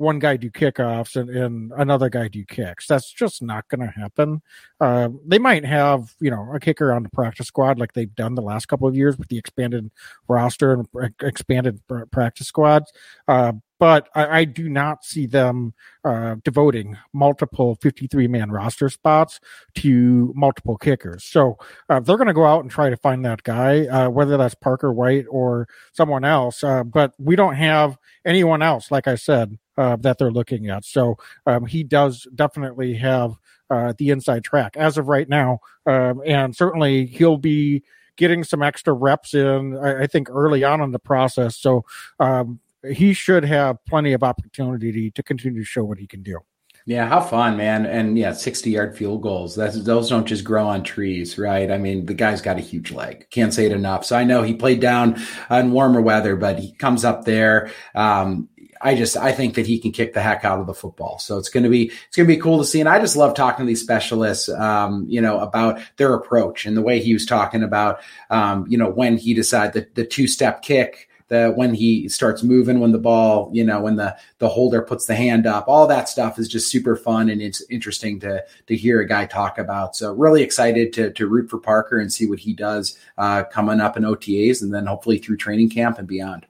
[0.00, 2.86] one guy do kickoffs and, and another guy do kicks.
[2.86, 4.40] That's just not going to happen.
[4.80, 8.34] Uh, they might have, you know, a kicker on the practice squad like they've done
[8.34, 9.90] the last couple of years with the expanded
[10.26, 12.90] roster and expanded practice squads.
[13.28, 15.72] Uh, but I, I, do not see them
[16.04, 19.40] uh, devoting multiple 53 man roster spots
[19.76, 21.24] to multiple kickers.
[21.24, 21.56] So
[21.88, 24.54] uh, they're going to go out and try to find that guy, uh, whether that's
[24.54, 26.62] Parker White or someone else.
[26.62, 30.84] Uh, but we don't have anyone else, like I said, uh, that they're looking at.
[30.84, 31.16] So
[31.46, 33.36] um, he does definitely have
[33.70, 35.60] uh, the inside track as of right now.
[35.86, 37.82] Um, and certainly he'll be
[38.16, 41.56] getting some extra reps in, I, I think, early on in the process.
[41.56, 41.86] So,
[42.18, 46.38] um, he should have plenty of opportunity to continue to show what he can do.
[46.86, 47.84] Yeah, how fun, man.
[47.84, 49.54] And yeah, 60 yard field goals.
[49.54, 51.70] That's those don't just grow on trees, right?
[51.70, 53.26] I mean, the guy's got a huge leg.
[53.30, 54.04] Can't say it enough.
[54.04, 55.20] So I know he played down
[55.50, 57.70] in warmer weather, but he comes up there.
[57.94, 58.48] Um,
[58.80, 61.18] I just I think that he can kick the heck out of the football.
[61.18, 62.80] So it's to be it's to be cool to see.
[62.80, 66.76] And I just love talking to these specialists, um, you know, about their approach and
[66.76, 68.00] the way he was talking about,
[68.30, 72.42] um, you know, when he decided the, the two step kick the when he starts
[72.42, 75.86] moving, when the ball, you know, when the the holder puts the hand up, all
[75.86, 79.56] that stuff is just super fun and it's interesting to to hear a guy talk
[79.56, 79.96] about.
[79.96, 83.80] So really excited to to root for Parker and see what he does uh, coming
[83.80, 86.46] up in OTAs and then hopefully through training camp and beyond.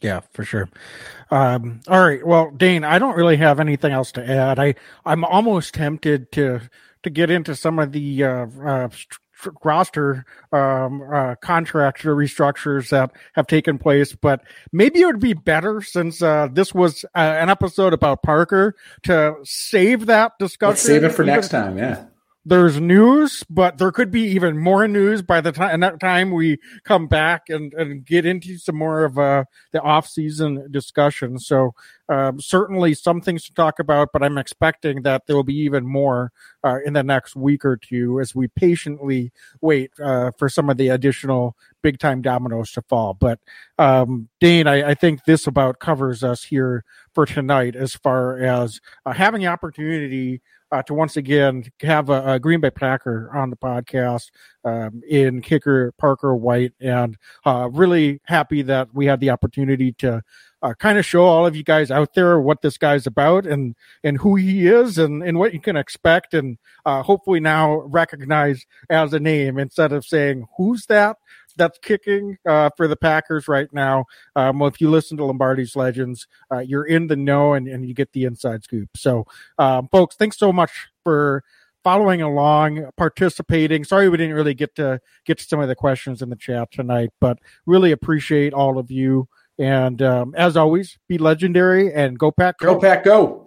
[0.00, 0.68] Yeah, for sure.
[1.30, 2.24] Um, all right.
[2.24, 4.58] Well, Dane, I don't really have anything else to add.
[4.60, 6.60] I I'm almost tempted to
[7.02, 8.88] to get into some of the uh, uh,
[9.64, 15.82] roster um, uh, contract restructures that have taken place, but maybe it would be better
[15.82, 20.70] since uh, this was uh, an episode about Parker to save that discussion.
[20.70, 21.78] Let's save it for next time.
[21.78, 22.04] Yeah
[22.46, 26.58] there's news, but there could be even more news by the time that time we
[26.84, 31.38] come back and, and get into some more of uh, the off season discussion.
[31.38, 31.74] So
[32.10, 35.86] um, certainly some things to talk about, but I'm expecting that there will be even
[35.86, 36.32] more
[36.62, 39.32] uh, in the next week or two as we patiently
[39.62, 43.14] wait uh, for some of the additional big time dominoes to fall.
[43.14, 43.40] But
[43.78, 48.80] um, Dane, I, I, think this about covers us here for tonight as far as
[49.04, 50.40] uh, having the opportunity
[50.74, 54.32] uh, to once again have a, a, Green Bay Packer on the podcast
[54.64, 57.16] um, in kicker Parker White, and
[57.46, 60.20] uh, really happy that we had the opportunity to
[60.62, 63.76] uh, kind of show all of you guys out there what this guy's about and
[64.02, 68.66] and who he is and and what you can expect, and uh, hopefully now recognize
[68.90, 71.18] as a name instead of saying who's that
[71.56, 74.04] that's kicking uh, for the Packers right now.
[74.36, 77.86] Um, well, if you listen to Lombardi's Legends, uh, you're in the know and, and
[77.86, 78.90] you get the inside scoop.
[78.96, 79.26] So,
[79.58, 81.44] um, folks, thanks so much for
[81.82, 83.84] following along, participating.
[83.84, 86.72] Sorry we didn't really get to get to some of the questions in the chat
[86.72, 89.28] tonight, but really appreciate all of you.
[89.58, 92.58] And um, as always, be legendary and go pack.
[92.58, 93.04] Go, go pack.
[93.04, 93.46] Go.